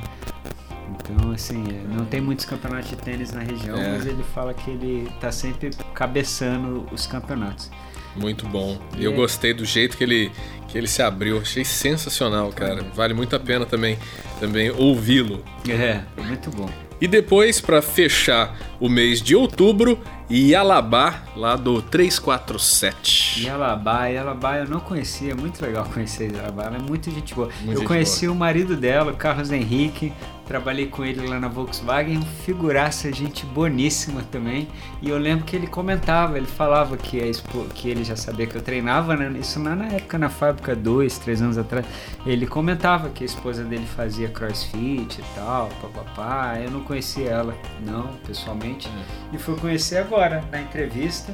Então, 1.14 1.32
assim, 1.32 1.64
é, 1.70 1.94
não 1.96 2.06
tem 2.06 2.22
muitos 2.22 2.46
campeonatos 2.46 2.90
de 2.90 2.96
tênis 2.96 3.32
na 3.32 3.42
região, 3.42 3.78
É. 3.78 3.92
mas 3.92 4.06
ele 4.06 4.24
fala 4.34 4.54
que 4.54 4.70
ele 4.72 5.10
tá 5.20 5.32
sempre 5.32 5.72
cabeçando 5.94 6.86
os 6.92 7.06
campeonatos. 7.06 7.70
Muito 8.16 8.46
bom. 8.48 8.78
E 8.98 9.04
Eu 9.04 9.14
é- 9.14 9.16
gostei 9.16 9.54
do 9.54 9.64
jeito 9.64 9.96
que 9.98 10.04
ele, 10.04 10.32
que 10.68 10.78
ele 10.78 10.88
se 10.88 11.02
abriu. 11.02 11.40
Achei 11.40 11.64
sensacional, 11.64 12.50
cara. 12.52 12.84
Vale 12.94 13.14
muito 13.14 13.36
a 13.36 13.40
pena 13.40 13.66
também, 13.66 13.98
também 14.40 14.70
ouvi-lo. 14.72 15.44
É, 15.70 16.02
muito 16.22 16.50
bom. 16.52 16.70
E 17.00 17.08
depois, 17.08 17.60
para 17.62 17.82
fechar 17.82 18.56
o 18.80 18.88
mês 18.90 19.22
de 19.22 19.36
outubro, 19.36 19.98
Yalabá, 20.34 21.24
lá 21.36 21.58
do 21.58 21.82
347. 21.82 23.46
Yalabá, 23.46 24.06
Yalabá 24.08 24.58
eu 24.60 24.68
não 24.68 24.80
conhecia, 24.80 25.36
muito 25.36 25.62
legal 25.62 25.86
conhecer 25.94 26.32
Yalabá, 26.34 26.64
ela 26.68 26.78
é 26.78 26.80
muito 26.82 27.12
gente 27.12 27.36
boa. 27.36 27.50
Muito 27.60 27.72
eu 27.72 27.78
gente 27.80 27.88
conheci 27.88 28.28
o 28.30 28.36
marido 28.36 28.78
dela, 28.78 29.12
o 29.12 29.16
Carlos 29.18 29.52
Henrique, 29.52 30.14
trabalhei 30.48 30.88
com 30.88 31.04
ele 31.06 31.26
lá 31.28 31.40
na 31.40 31.48
Volkswagen, 31.48 32.18
um 32.18 32.22
figuraça, 32.26 33.12
gente 33.12 33.46
boníssima 33.46 34.22
também. 34.32 34.68
E 35.02 35.10
eu 35.10 35.18
lembro 35.18 35.46
que 35.46 35.56
ele 35.56 35.68
comentava, 35.68 36.38
ele 36.38 36.48
falava 36.48 36.98
que, 36.98 37.22
a 37.22 37.26
expo- 37.26 37.66
que 37.74 37.90
ele 37.90 38.04
já 38.04 38.16
sabia 38.18 38.46
que 38.48 38.56
eu 38.56 38.62
treinava, 38.62 39.16
né? 39.16 39.34
Isso 39.40 39.62
lá 39.64 39.76
na 39.76 39.86
época, 39.88 40.18
na 40.18 40.30
fábrica, 40.30 40.76
dois, 40.76 41.18
três 41.18 41.42
anos 41.42 41.58
atrás. 41.58 41.86
Ele 42.26 42.46
comentava 42.46 43.10
que 43.10 43.24
a 43.24 43.26
esposa 43.26 43.64
dele 43.64 43.86
fazia 43.96 44.28
crossfit 44.28 45.20
e 45.20 45.24
tal, 45.36 45.70
papapá. 45.82 46.58
Eu 46.62 46.70
não 46.72 46.82
conhecia 46.82 47.30
ela, 47.30 47.56
não, 47.86 48.08
pessoalmente. 48.28 48.90
E 49.32 49.38
fui 49.38 49.56
conhecer 49.56 50.00
agora, 50.00 50.21
na 50.30 50.62
entrevista. 50.62 51.34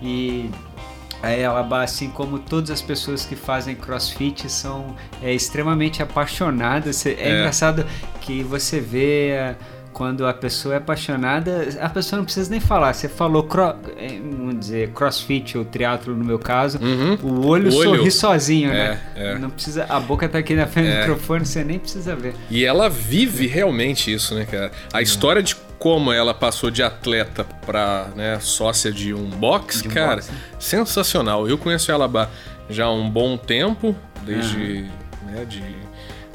E 0.00 0.50
a 1.22 1.32
Elaba, 1.32 1.82
assim 1.82 2.08
como 2.10 2.38
todas 2.38 2.70
as 2.70 2.82
pessoas 2.82 3.24
que 3.24 3.36
fazem 3.36 3.74
crossfit, 3.74 4.50
são 4.50 4.96
é, 5.22 5.32
extremamente 5.32 6.02
apaixonadas. 6.02 7.06
É, 7.06 7.10
É. 7.12 7.38
engraçado 7.38 7.86
que 8.20 8.42
você 8.42 8.80
vê 8.80 9.28
é, 9.28 9.54
quando 9.92 10.26
a 10.26 10.32
pessoa 10.34 10.74
é 10.74 10.78
apaixonada, 10.78 11.68
a 11.80 11.88
pessoa 11.88 12.16
não 12.16 12.24
precisa 12.24 12.50
nem 12.50 12.58
falar. 12.58 12.92
Você 12.94 13.08
falou, 13.08 13.44
cro, 13.44 13.74
é, 13.96 14.08
vamos 14.18 14.58
dizer, 14.58 14.88
crossfit 14.90 15.56
ou 15.56 15.64
triatlo 15.66 16.16
no 16.16 16.24
meu 16.24 16.38
caso, 16.38 16.78
Uhum. 16.82 17.14
o 17.22 17.46
olho, 17.46 17.70
O 17.70 17.76
olho. 17.76 17.96
sorri 17.98 18.10
sozinho, 18.10 18.70
É, 18.72 18.74
né? 18.74 19.00
é. 19.14 19.38
Não 19.38 19.50
precisa, 19.50 19.84
a 19.88 20.00
boca 20.00 20.28
tá 20.28 20.38
aqui 20.38 20.54
na 20.56 20.66
frente 20.66 20.88
É. 20.88 20.94
do 20.94 20.98
microfone, 21.00 21.44
você 21.46 21.62
nem 21.62 21.78
precisa 21.78 22.16
ver. 22.16 22.34
E 22.50 22.64
ela 22.64 22.88
vive 22.88 23.46
realmente 23.46 24.12
isso, 24.12 24.34
né, 24.34 24.44
cara? 24.50 24.72
A 24.92 25.02
história 25.02 25.42
de 25.42 25.54
como 25.82 26.12
ela 26.12 26.32
passou 26.32 26.70
de 26.70 26.80
atleta 26.80 27.42
pra 27.66 28.06
né, 28.14 28.38
sócia 28.40 28.92
de 28.92 29.12
um 29.12 29.28
box, 29.28 29.82
De 29.82 29.88
um 29.88 29.90
cara, 29.90 30.14
boxe. 30.16 30.30
sensacional. 30.60 31.48
Eu 31.48 31.58
conheço 31.58 31.90
ela 31.90 32.30
já 32.70 32.84
há 32.84 32.92
um 32.92 33.10
bom 33.10 33.36
tempo, 33.36 33.96
desde 34.24 34.88
né? 35.26 35.44
De 35.44 35.60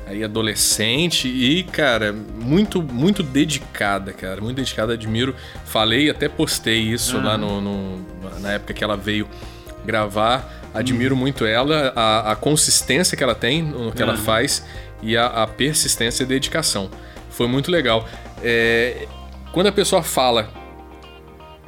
aí 0.06 0.22
adolescente 0.22 1.30
e, 1.30 1.64
cara, 1.64 2.12
muito, 2.14 2.82
muito 2.82 3.24
dedicada, 3.24 4.12
cara. 4.12 4.42
Muito 4.42 4.58
dedicada, 4.58 4.94
admiro. 4.94 5.34
Falei, 5.64 6.10
até 6.10 6.28
postei 6.28 6.80
isso 6.80 7.18
lá 7.22 7.38
no, 7.38 7.62
no- 7.62 8.40
na 8.42 8.52
época 8.52 8.74
que 8.74 8.84
ela 8.84 8.98
veio 8.98 9.30
gravar. 9.86 10.70
Admiro 10.74 11.16
muito 11.16 11.46
ela, 11.46 11.94
a, 11.96 12.34
a 12.34 12.36
consistência 12.36 13.16
que 13.18 13.24
ela 13.24 13.34
tem 13.36 13.62
no 13.64 13.94
que 13.94 14.02
ela 14.04 14.18
faz 14.18 14.62
e 15.02 15.16
a, 15.16 15.26
a 15.28 15.48
persistência 15.48 16.24
e 16.24 16.26
dedicação. 16.26 16.90
Foi 17.30 17.48
muito 17.48 17.72
legal. 17.72 18.06
É, 18.44 19.08
quando 19.52 19.68
a 19.68 19.72
pessoa 19.72 20.02
fala 20.04 20.50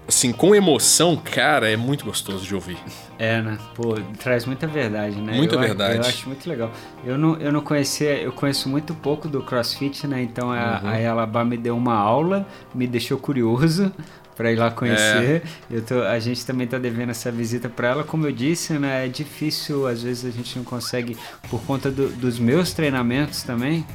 assim, 0.07 0.31
com 0.31 0.55
emoção, 0.55 1.15
cara, 1.15 1.69
é 1.69 1.77
muito 1.77 2.03
gostoso 2.03 2.43
de 2.43 2.55
ouvir. 2.55 2.77
É, 3.19 3.41
né? 3.43 3.59
Pô, 3.75 3.95
traz 4.17 4.43
muita 4.45 4.65
verdade, 4.65 5.15
né? 5.21 5.33
Muita 5.33 5.55
eu, 5.55 5.59
verdade. 5.59 5.95
Eu 5.95 6.01
acho 6.01 6.27
muito 6.27 6.49
legal. 6.49 6.71
Eu 7.05 7.15
não, 7.17 7.35
eu 7.37 7.51
não 7.51 7.61
conhecia, 7.61 8.19
eu 8.19 8.31
conheço 8.31 8.67
muito 8.69 8.95
pouco 8.95 9.27
do 9.27 9.43
CrossFit, 9.43 10.07
né? 10.07 10.21
Então 10.23 10.51
a, 10.51 10.79
Uhum. 10.83 10.89
a 10.89 10.95
Yalabá 10.97 11.45
me 11.45 11.57
deu 11.57 11.77
uma 11.77 11.93
aula, 11.93 12.47
me 12.73 12.87
deixou 12.87 13.19
curioso 13.19 13.91
pra 14.35 14.51
ir 14.51 14.55
lá 14.55 14.71
conhecer. 14.71 15.43
É. 15.69 15.75
Eu 15.75 15.83
tô, 15.83 16.01
a 16.01 16.17
gente 16.17 16.43
também 16.43 16.65
tá 16.65 16.79
devendo 16.79 17.09
essa 17.11 17.31
visita 17.31 17.69
pra 17.69 17.89
ela. 17.89 18.03
Como 18.03 18.25
eu 18.25 18.31
disse, 18.31 18.73
né? 18.79 19.05
É 19.05 19.07
difícil, 19.09 19.85
às 19.85 20.01
vezes 20.01 20.25
a 20.25 20.35
gente 20.35 20.57
não 20.57 20.63
consegue, 20.63 21.15
por 21.51 21.61
conta 21.63 21.91
do- 21.91 22.09
dos 22.09 22.39
meus 22.39 22.73
treinamentos 22.73 23.43
também. 23.43 23.85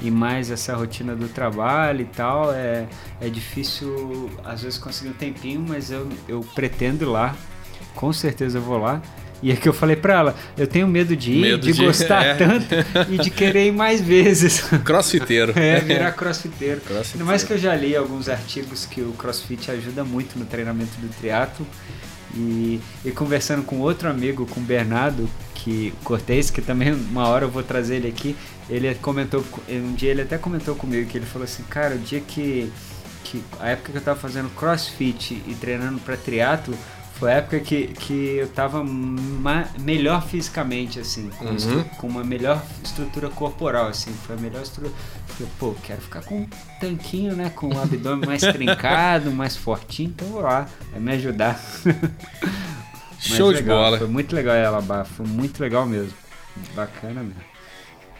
E 0.00 0.10
mais 0.10 0.50
essa 0.50 0.74
rotina 0.76 1.14
do 1.16 1.28
trabalho 1.28 2.02
e 2.02 2.04
tal, 2.04 2.52
é, 2.54 2.86
é 3.20 3.28
difícil 3.28 4.30
às 4.44 4.62
vezes 4.62 4.78
conseguir 4.78 5.10
um 5.10 5.14
tempinho, 5.14 5.64
mas 5.66 5.90
eu, 5.90 6.08
eu 6.28 6.40
pretendo 6.54 7.04
ir 7.04 7.08
lá 7.08 7.34
com 7.94 8.12
certeza 8.12 8.58
eu 8.58 8.62
vou 8.62 8.78
lá. 8.78 9.02
E 9.42 9.52
é 9.52 9.56
que 9.56 9.68
eu 9.68 9.72
falei 9.72 9.94
pra 9.96 10.14
ela, 10.14 10.34
eu 10.56 10.66
tenho 10.66 10.86
medo 10.88 11.14
de 11.16 11.32
ir, 11.32 11.40
Medo 11.40 11.66
de, 11.66 11.72
de- 11.72 11.84
gostar 11.84 12.22
é. 12.26 12.34
tanto 12.34 12.66
e 13.08 13.18
de 13.18 13.30
querer 13.30 13.66
ir 13.66 13.72
mais 13.72 14.00
vezes. 14.00 14.60
Crossfiteiro. 14.84 15.52
É, 15.56 15.78
virar 15.80 16.12
crossfiteiro. 16.12 16.80
Crossfiteiro. 16.80 17.14
Ainda 17.14 17.24
mais 17.24 17.44
que 17.44 17.52
eu 17.52 17.58
já 17.58 17.74
li 17.74 17.94
alguns 17.94 18.28
artigos 18.28 18.84
que 18.86 19.00
o 19.00 19.12
crossfit 19.12 19.70
ajuda 19.70 20.04
muito 20.04 20.36
no 20.38 20.44
treinamento 20.44 20.90
do 21.00 21.08
triatlo. 21.20 21.64
E, 22.34 22.80
e 23.04 23.10
conversando 23.10 23.62
com 23.62 23.78
outro 23.78 24.08
amigo, 24.08 24.46
com 24.46 24.60
o 24.60 24.62
Bernardo, 24.62 25.28
que 25.54 25.92
Cortez, 26.04 26.50
que 26.50 26.60
também 26.60 26.92
uma 27.10 27.26
hora 27.26 27.44
eu 27.44 27.50
vou 27.50 27.62
trazer 27.62 27.96
ele 27.96 28.08
aqui, 28.08 28.36
ele 28.68 28.94
comentou, 28.96 29.44
um 29.68 29.94
dia 29.94 30.10
ele 30.10 30.22
até 30.22 30.38
comentou 30.38 30.74
comigo 30.74 31.08
que 31.08 31.18
ele 31.18 31.26
falou 31.26 31.44
assim, 31.44 31.62
cara, 31.64 31.94
o 31.94 31.98
dia 31.98 32.20
que, 32.20 32.70
que 33.24 33.42
a 33.58 33.68
época 33.70 33.92
que 33.92 33.98
eu 33.98 34.02
tava 34.02 34.18
fazendo 34.18 34.50
crossfit 34.54 35.42
e 35.46 35.54
treinando 35.54 35.98
para 36.00 36.16
triatlo, 36.16 36.76
foi 37.18 37.32
a 37.32 37.36
época 37.36 37.58
que, 37.60 37.88
que 37.88 38.36
eu 38.36 38.48
tava 38.48 38.84
melhor 39.80 40.24
fisicamente, 40.26 41.00
assim, 41.00 41.28
com, 41.30 41.46
Uhum. 41.46 41.84
com 41.98 42.06
uma 42.06 42.22
melhor 42.22 42.62
estrutura 42.84 43.28
corporal, 43.28 43.88
assim, 43.88 44.12
foi 44.12 44.36
a 44.36 44.38
melhor 44.38 44.62
estrutura. 44.62 44.94
Falei, 45.26 45.52
pô, 45.58 45.74
quero 45.82 46.00
ficar 46.00 46.22
com 46.22 46.42
um 46.42 46.48
tanquinho, 46.80 47.34
né, 47.34 47.50
com 47.50 47.68
o 47.74 47.80
abdômen 47.80 48.26
mais 48.26 48.40
trincado, 48.52 49.30
mais 49.32 49.56
fortinho, 49.56 50.10
então 50.10 50.28
vou 50.28 50.42
lá, 50.42 50.68
vai 50.92 51.00
me 51.00 51.12
ajudar. 51.12 51.60
Show 53.18 53.52
de 53.52 53.60
legal, 53.60 53.78
bola. 53.78 53.98
Foi 53.98 54.06
muito 54.08 54.34
legal 54.34 54.54
ela, 54.54 55.04
foi 55.04 55.26
muito 55.26 55.60
legal 55.60 55.84
mesmo. 55.86 56.14
Bacana 56.74 57.22
mesmo. 57.22 57.57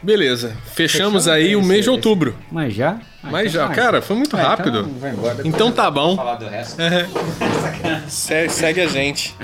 Beleza. 0.02 0.48
Fechamos, 0.74 0.74
Fechamos 0.74 1.28
aí 1.28 1.56
o 1.56 1.60
esse- 1.60 1.68
mês 1.68 1.84
de 1.84 1.90
outubro. 1.90 2.36
Mas 2.52 2.72
já? 2.74 2.98
Ah, 3.22 3.28
Mas 3.30 3.48
então 3.48 3.60
já, 3.62 3.66
vai. 3.66 3.76
cara, 3.76 4.00
foi 4.02 4.16
muito 4.16 4.36
Ah, 4.36 4.40
rápido. 4.42 4.78
Então, 4.80 4.98
vai 5.00 5.10
embora. 5.10 5.34
Depois 5.34 5.54
Então 5.54 5.66
eu 5.68 5.72
tá 5.74 5.90
bom. 5.90 6.16
Falar 6.16 6.36
do 6.36 6.46
resto. 6.46 6.76
Se- 8.08 8.48
segue 8.48 8.80
a 8.80 8.86
gente. 8.86 9.34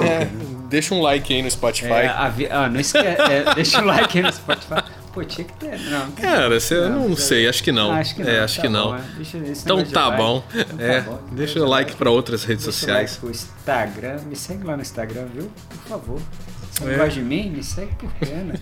É, 0.00 0.26
deixa 0.68 0.94
um 0.94 1.00
like 1.02 1.32
aí 1.32 1.42
no 1.42 1.50
Spotify. 1.50 1.86
É, 1.92 2.08
avi- 2.08 2.48
ah, 2.50 2.68
não 2.68 2.80
esquece. 2.80 3.06
é, 3.20 3.54
deixa 3.54 3.80
o 3.80 3.84
like 3.84 4.18
aí 4.18 4.24
no 4.24 4.32
Spotify. 4.32 4.82
Pô, 5.12 5.22
tinha 5.22 5.46
que 5.46 5.52
ter. 5.54 5.78
Não, 5.90 6.10
Cara, 6.12 6.58
você, 6.58 6.74
eu 6.74 6.88
não 6.88 7.14
sei, 7.14 7.46
acho 7.46 7.62
que 7.62 7.70
não. 7.70 7.92
Ah, 7.92 7.98
acho 7.98 8.14
que 8.14 8.22
não. 8.24 8.30
É, 8.30 8.40
acho 8.40 8.56
tá 8.56 8.62
que 8.62 8.68
não. 8.70 8.96
é. 8.96 9.00
Deixa 9.16 9.36
Então 9.38 9.84
tá 9.84 10.06
like. 10.08 10.22
bom. 10.22 10.44
Então 10.54 10.76
tá 10.78 10.82
É, 10.84 11.00
bom. 11.02 11.18
deixa 11.32 11.60
o 11.60 11.66
like 11.68 11.94
pra 11.96 12.10
outras 12.10 12.44
redes 12.44 12.64
Deixa 12.64 12.78
sociais. 12.80 13.10
like 13.10 13.20
pro 13.20 13.30
Instagram. 13.30 14.16
Me 14.26 14.34
segue 14.34 14.64
lá 14.64 14.74
no 14.74 14.82
Instagram, 14.82 15.26
viu? 15.34 15.50
Por 15.68 15.88
favor. 15.88 16.20
Você 16.72 16.84
não 16.84 16.92
É. 16.92 16.96
gosta 16.96 17.10
de 17.12 17.20
mim? 17.22 17.50
Me 17.50 17.62
segue 17.62 17.92
por 17.96 18.10
pena. 18.12 18.54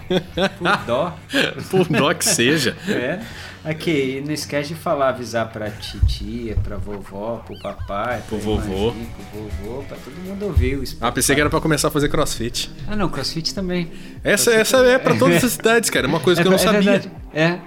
Por 0.59 0.85
dó. 0.87 1.17
Por 1.71 1.89
dó 1.89 2.13
que 2.13 2.25
seja. 2.25 2.77
É. 2.89 3.21
Aqui, 3.65 4.23
não 4.27 4.33
esquece 4.33 4.71
de 4.71 4.75
falar, 4.75 5.11
avisar 5.11 5.49
pra 5.53 5.71
titia, 5.71 6.57
pra 6.65 6.77
vovó, 6.77 7.43
pro 7.47 7.57
papai, 7.61 8.23
Pro 8.27 8.39
vovô. 8.39 8.93
pro 8.93 9.41
vovô, 9.43 9.83
pra 9.85 9.97
todo 9.99 10.15
mundo 10.27 10.47
ouvir 10.47 10.77
o 10.77 10.83
Ah, 11.01 11.13
pensei 11.13 11.35
que 11.35 11.41
era 11.41 11.51
pra 11.51 11.61
começar 11.61 11.89
a 11.89 11.91
fazer 11.91 12.09
crossfit. 12.09 12.71
Ah, 12.89 12.97
não, 12.97 13.09
crossfit 13.11 13.55
também. 13.55 13.91
Essa, 14.25 14.51
essa 14.55 14.79
é 14.79 14.99
pra 14.99 15.15
todas 15.15 15.45
as 15.45 15.53
cidades, 15.53 15.91
cara. 15.91 16.07
É 16.07 16.09
uma 16.09 16.21
coisa 16.21 16.41
que 16.41 16.49
eu 16.49 16.51
não 16.51 16.57
é 16.57 16.63
sabia. 16.63 16.81
verdade. 16.81 17.11
É. 17.35 17.59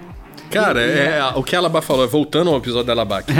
Cara, 0.50 0.80
é, 0.82 1.24
o 1.36 1.42
que 1.42 1.54
a 1.56 1.58
Alabá 1.60 1.80
falou, 1.80 2.06
voltando 2.08 2.50
ao 2.50 2.58
episódio 2.58 2.86
da 2.86 2.92
Alabá 2.92 3.20
aqui, 3.20 3.32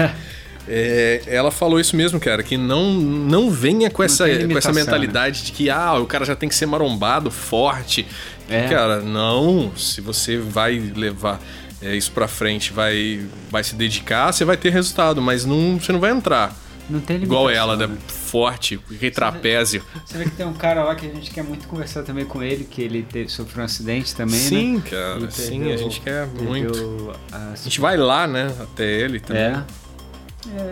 é, 0.69 1.23
ela 1.27 1.51
falou 1.51 1.79
isso 1.79 1.95
mesmo, 1.97 2.19
cara, 2.19 2.43
que 2.43 2.57
não, 2.57 2.93
não 2.93 3.51
venha 3.51 3.91
com 3.91 4.03
essa, 4.03 4.25
tem 4.27 4.49
com 4.49 4.59
essa 4.59 4.73
né? 4.73 4.81
mentalidade 4.81 5.45
de 5.45 5.53
que 5.53 5.69
ah, 5.71 5.95
o 5.99 6.07
cara 6.07 6.25
já 6.25 6.35
tem 6.35 6.49
que 6.49 6.55
ser 6.55 6.67
marombado, 6.67 7.31
forte. 7.31 8.07
É. 8.49 8.69
Cara, 8.69 9.01
não. 9.01 9.73
Se 9.77 10.01
você 10.01 10.37
vai 10.39 10.79
levar 10.79 11.41
é, 11.83 11.95
isso 11.95 12.13
pra 12.13 12.27
frente, 12.29 12.73
vai, 12.73 13.23
vai 13.51 13.63
se 13.65 13.75
dedicar, 13.75 14.33
você 14.33 14.45
vai 14.45 14.57
ter 14.57 14.71
resultado, 14.71 15.21
mas 15.21 15.45
não, 15.45 15.79
você 15.79 15.93
não 15.93 16.01
vai 16.01 16.11
entrar. 16.11 16.55
Não 16.89 17.01
tem 17.01 17.17
Igual 17.23 17.49
ela, 17.49 17.77
né? 17.79 17.87
né? 17.87 17.97
Forte, 18.09 18.79
que 19.01 19.11
trapézio. 19.11 19.83
Você 20.05 20.19
vê 20.19 20.25
que 20.25 20.33
tem 20.33 20.45
um 20.45 20.53
cara 20.53 20.85
lá 20.85 20.95
que 20.95 21.07
a 21.07 21.11
gente 21.11 21.31
quer 21.31 21.43
muito 21.43 21.67
conversar 21.67 22.03
também 22.03 22.27
com 22.27 22.43
ele, 22.43 22.65
que 22.65 22.83
ele 22.83 23.03
teve, 23.03 23.31
sofreu 23.31 23.63
um 23.63 23.65
acidente 23.65 24.15
também, 24.15 24.39
Sim, 24.39 24.75
né? 24.77 24.83
cara, 24.91 25.17
Ele 25.21 25.31
sim, 25.31 25.59
perdeu- 25.61 25.75
a 25.75 25.77
gente 25.79 26.01
quer 26.03 26.27
perdeu 26.29 26.45
muito. 26.47 27.13
a- 27.33 27.53
A 27.53 27.57
gente 27.57 27.81
vai 27.81 27.97
lá, 27.97 28.27
né, 28.27 28.55
até 28.61 28.85
ele 28.85 29.19
também. 29.19 29.43
É. 29.45 29.65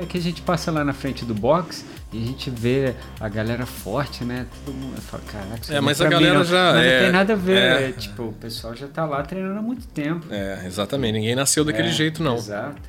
É 0.03 0.07
que 0.07 0.19
a 0.19 0.21
gente 0.21 0.43
passa 0.43 0.71
lá 0.71 0.85
na 0.85 0.93
frente 0.93 1.25
do 1.25 1.35
box 1.35 1.85
e 2.13 2.23
a 2.23 2.27
gente 2.27 2.51
vê 2.51 2.95
a 3.19 3.29
galera 3.29 3.65
forte, 3.65 4.25
né? 4.25 4.47
Todo 4.65 4.75
mundo 4.75 5.01
fala, 5.01 5.23
caraca, 5.31 5.59
isso 5.63 5.73
É, 5.73 5.77
não 5.77 5.83
mas 5.83 6.01
a 6.01 6.09
galera 6.09 6.35
não." 6.39 6.45
já 6.45 6.73
Mas 6.75 6.85
é- 6.87 6.97
não 6.99 7.03
tem 7.05 7.13
nada 7.13 7.33
a 7.33 7.37
ver. 7.37 7.57
é. 7.59 7.89
é, 7.89 7.93
tipo, 7.93 8.25
o 8.25 8.33
pessoal 8.35 8.75
já 8.77 8.87
tá 8.87 9.05
lá 9.07 9.23
treinando 9.23 9.59
há 9.59 9.63
muito 9.63 9.87
tempo. 9.89 10.27
É, 10.31 10.65
exatamente. 10.67 11.15
Ninguém 11.15 11.35
nasceu 11.35 11.65
daquele 11.65 11.89
É, 11.89 11.93
jeito, 11.93 12.23
não. 12.23 12.37
Exato. 12.37 12.81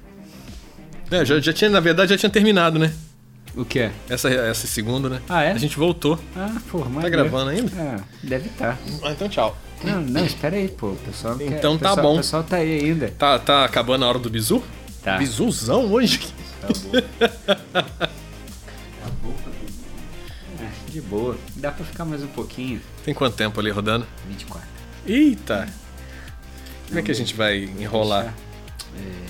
É, 1.12 1.24
já, 1.26 1.40
já 1.40 1.54
tinha, 1.54 1.70
na 1.70 1.80
verdade, 1.80 2.10
já 2.12 2.18
tinha 2.18 2.30
terminado, 2.30 2.78
né? 2.80 2.92
O 3.56 3.64
que 3.64 3.80
é? 3.80 3.92
Essa, 4.10 4.30
essa 4.30 4.66
segunda, 4.66 5.08
né? 5.10 5.22
Ah, 5.30 5.44
é? 5.44 5.52
A 5.52 5.58
gente 5.58 5.78
voltou. 5.78 6.18
Ah, 6.36 6.56
pô, 6.72 6.80
Tá 6.80 6.90
maneiro. 6.90 7.16
gravando 7.18 7.52
ainda? 7.52 7.72
Ah, 7.78 8.00
deve 8.24 8.50
estar. 8.50 8.80
Ah, 9.04 9.12
então 9.12 9.30
tchau. 9.30 9.56
Não, 9.84 10.02
não, 10.02 10.26
espera 10.26 10.56
aí, 10.56 10.68
pô. 10.70 10.88
O 10.88 10.96
pessoal 10.96 11.38
quer- 11.38 11.46
Então 11.60 11.76
o 11.76 11.78
tá 11.78 11.90
pessoal- 11.90 12.06
bom. 12.06 12.14
O 12.14 12.18
pessoal 12.18 12.44
tá 12.44 12.56
aí 12.58 12.80
ainda. 12.80 13.10
Tá, 13.18 13.38
tá 13.38 13.64
acabando 13.64 14.06
a 14.06 14.08
hora 14.10 14.18
do 14.18 14.30
bizu? 14.30 14.64
Tá. 15.04 15.18
Bizuzão 15.18 15.92
hoje? 15.92 16.20
É, 20.60 20.92
de 20.92 21.02
boa. 21.02 21.38
Dá 21.56 21.72
pra 21.72 21.86
ficar 21.86 22.06
mais 22.06 22.24
um 22.24 22.28
pouquinho. 22.28 22.82
Tem 23.04 23.14
quanto 23.14 23.36
tempo 23.36 23.60
ali 23.60 23.70
rodando? 23.72 24.06
24. 24.28 24.68
Eita! 25.06 25.68
Como 26.88 27.00
é 27.00 27.02
que 27.02 27.12
a 27.12 27.16
gente 27.16 27.34
vai 27.34 27.64
enrolar? 27.64 28.34
É, 28.96 29.26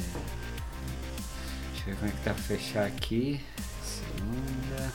Deixa 1.73 1.89
eu 1.89 1.93
ver 1.93 1.95
como 1.95 2.07
é 2.07 2.11
que 2.11 2.21
tá 2.23 2.33
pra 2.33 2.43
fechar 2.43 2.85
aqui. 2.85 3.39
Segunda. 3.83 4.91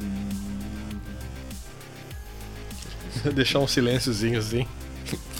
Hum, 0.00 1.00
Deixar 3.34 3.60
um 3.60 3.66
silênciozinho 3.66 4.38
assim. 4.38 4.66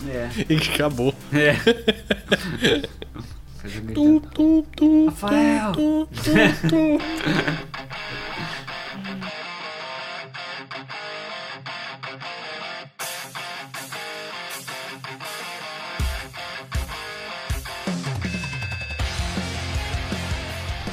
é. 0.09 0.31
E 0.49 0.59
que 0.59 0.73
acabou. 0.75 1.15
É. 1.33 1.57
Rafael! 5.07 5.75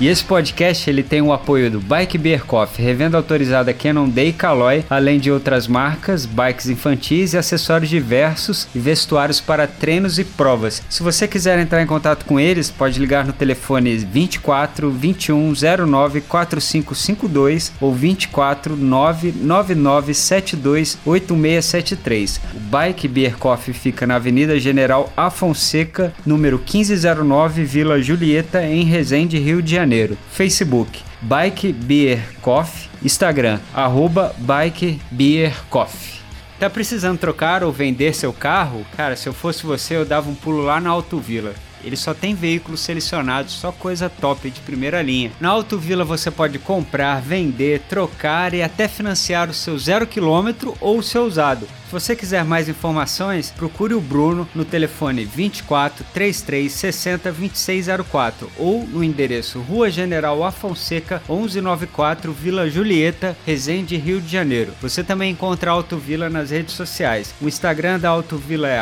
E 0.04 0.08
esse 0.10 0.22
podcast 0.22 0.90
ele 0.90 1.02
tem 1.02 1.22
o 1.22 1.32
apoio 1.32 1.72
do 1.72 1.80
Bike 1.80 2.18
Beer 2.18 2.44
Coffee, 2.44 2.84
revenda 2.84 3.16
autorizada 3.16 3.74
Cannondale 3.74 4.32
e 4.32 4.34
Caloi, 4.34 4.84
além 4.90 5.18
de 5.18 5.32
outras 5.32 5.66
marcas, 5.66 6.26
bikes 6.26 6.68
infantis 6.68 7.32
e 7.32 7.38
acessórios 7.38 7.90
diversos 7.90 8.68
e 8.76 8.80
vestuários 8.80 9.40
para 9.40 9.66
treinos 9.66 10.20
e 10.20 10.26
provas. 10.26 10.84
Se 10.90 11.02
você 11.02 11.26
quiser 11.26 11.58
entrar 11.58 11.82
em 11.82 11.88
contato 11.88 12.26
com 12.26 12.38
eles, 12.38 12.70
pode 12.70 13.00
ligar 13.00 13.26
no 13.26 13.32
telefone 13.32 13.96
24 13.96 14.92
21 14.92 15.54
09 15.88 16.20
4552 16.20 17.72
ou 17.80 17.94
24 17.94 18.76
999 18.76 20.14
72 20.14 20.98
8673. 21.06 22.42
O 22.54 22.60
Bike 22.60 23.08
Beer 23.08 23.38
Coffee 23.38 23.74
fica 23.74 24.06
na 24.06 24.16
Avenida 24.16 24.60
General 24.60 25.10
Afonseca, 25.16 26.14
número 26.26 26.58
1509, 26.58 27.64
Vila 27.64 28.02
Julieta, 28.02 28.66
em 28.66 28.84
Resende, 28.84 29.40
Rio 29.40 29.62
de 29.62 29.72
Janeiro. 29.72 29.93
Facebook 30.32 31.02
Bike 31.22 31.72
Beer 31.72 32.20
Coffee, 32.42 32.90
Instagram 33.04 33.60
arroba 33.74 34.36
Bike 34.40 35.00
Beer 35.12 35.56
Coffee. 35.70 36.22
Tá 36.60 36.70
precisando 36.70 37.18
trocar 37.18 37.64
ou 37.64 37.72
vender 37.72 38.14
seu 38.14 38.32
carro? 38.32 38.86
Cara, 38.96 39.16
se 39.16 39.28
eu 39.28 39.34
fosse 39.34 39.66
você, 39.66 39.96
eu 39.96 40.06
dava 40.06 40.30
um 40.30 40.36
pulo 40.36 40.62
lá 40.62 40.80
na 40.80 40.90
Autovila. 40.90 41.54
Ele 41.84 41.98
só 41.98 42.14
tem 42.14 42.34
veículos 42.34 42.80
selecionados, 42.80 43.54
só 43.54 43.72
coisa 43.72 44.10
top 44.10 44.50
de 44.50 44.62
primeira 44.62 45.02
linha. 45.02 45.32
Na 45.40 45.50
Auto 45.50 45.78
Vila 45.78 46.06
você 46.06 46.32
pode 46.32 46.58
comprar, 46.58 47.22
vender, 47.22 47.82
trocar 47.90 48.54
e 48.54 48.64
até 48.64 48.88
financiar 48.88 49.50
o 49.50 49.54
seu 49.54 49.78
zero 49.78 50.08
quilômetro 50.08 50.76
ou 50.80 51.00
o 51.00 51.04
seu 51.04 51.26
usado. 51.26 51.68
Se 51.94 52.00
você 52.00 52.16
quiser 52.16 52.44
mais 52.44 52.68
informações, 52.68 53.52
procure 53.52 53.94
o 53.94 54.02
Bruno 54.02 54.50
no 54.56 54.66
telefone 54.66 55.26
24 55.26 56.04
33 56.12 56.72
60 56.72 57.32
2604 57.32 58.50
ou 58.58 58.84
no 58.88 59.04
endereço 59.04 59.60
Rua 59.60 59.92
General 59.92 60.44
Afonseca 60.44 61.22
1194 61.30 62.34
Vila 62.34 62.68
Julieta, 62.68 63.38
Resende, 63.46 63.96
Rio 63.96 64.20
de 64.20 64.32
Janeiro. 64.32 64.74
Você 64.82 65.04
também 65.04 65.34
encontra 65.34 65.70
a 65.70 65.74
Autovila 65.76 66.32
nas 66.32 66.50
redes 66.50 66.74
sociais. 66.74 67.32
O 67.40 67.48
Instagram 67.48 68.00
da 68.00 68.10
Autovila 68.10 68.68
é 68.68 68.80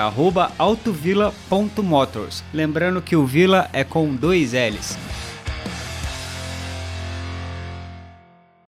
autovila.motors. 0.57 2.45
Lembrando 2.53 3.01
que 3.01 3.17
o 3.17 3.25
Vila 3.25 3.69
é 3.73 3.83
com 3.83 4.15
dois 4.15 4.53
L's. 4.53 4.97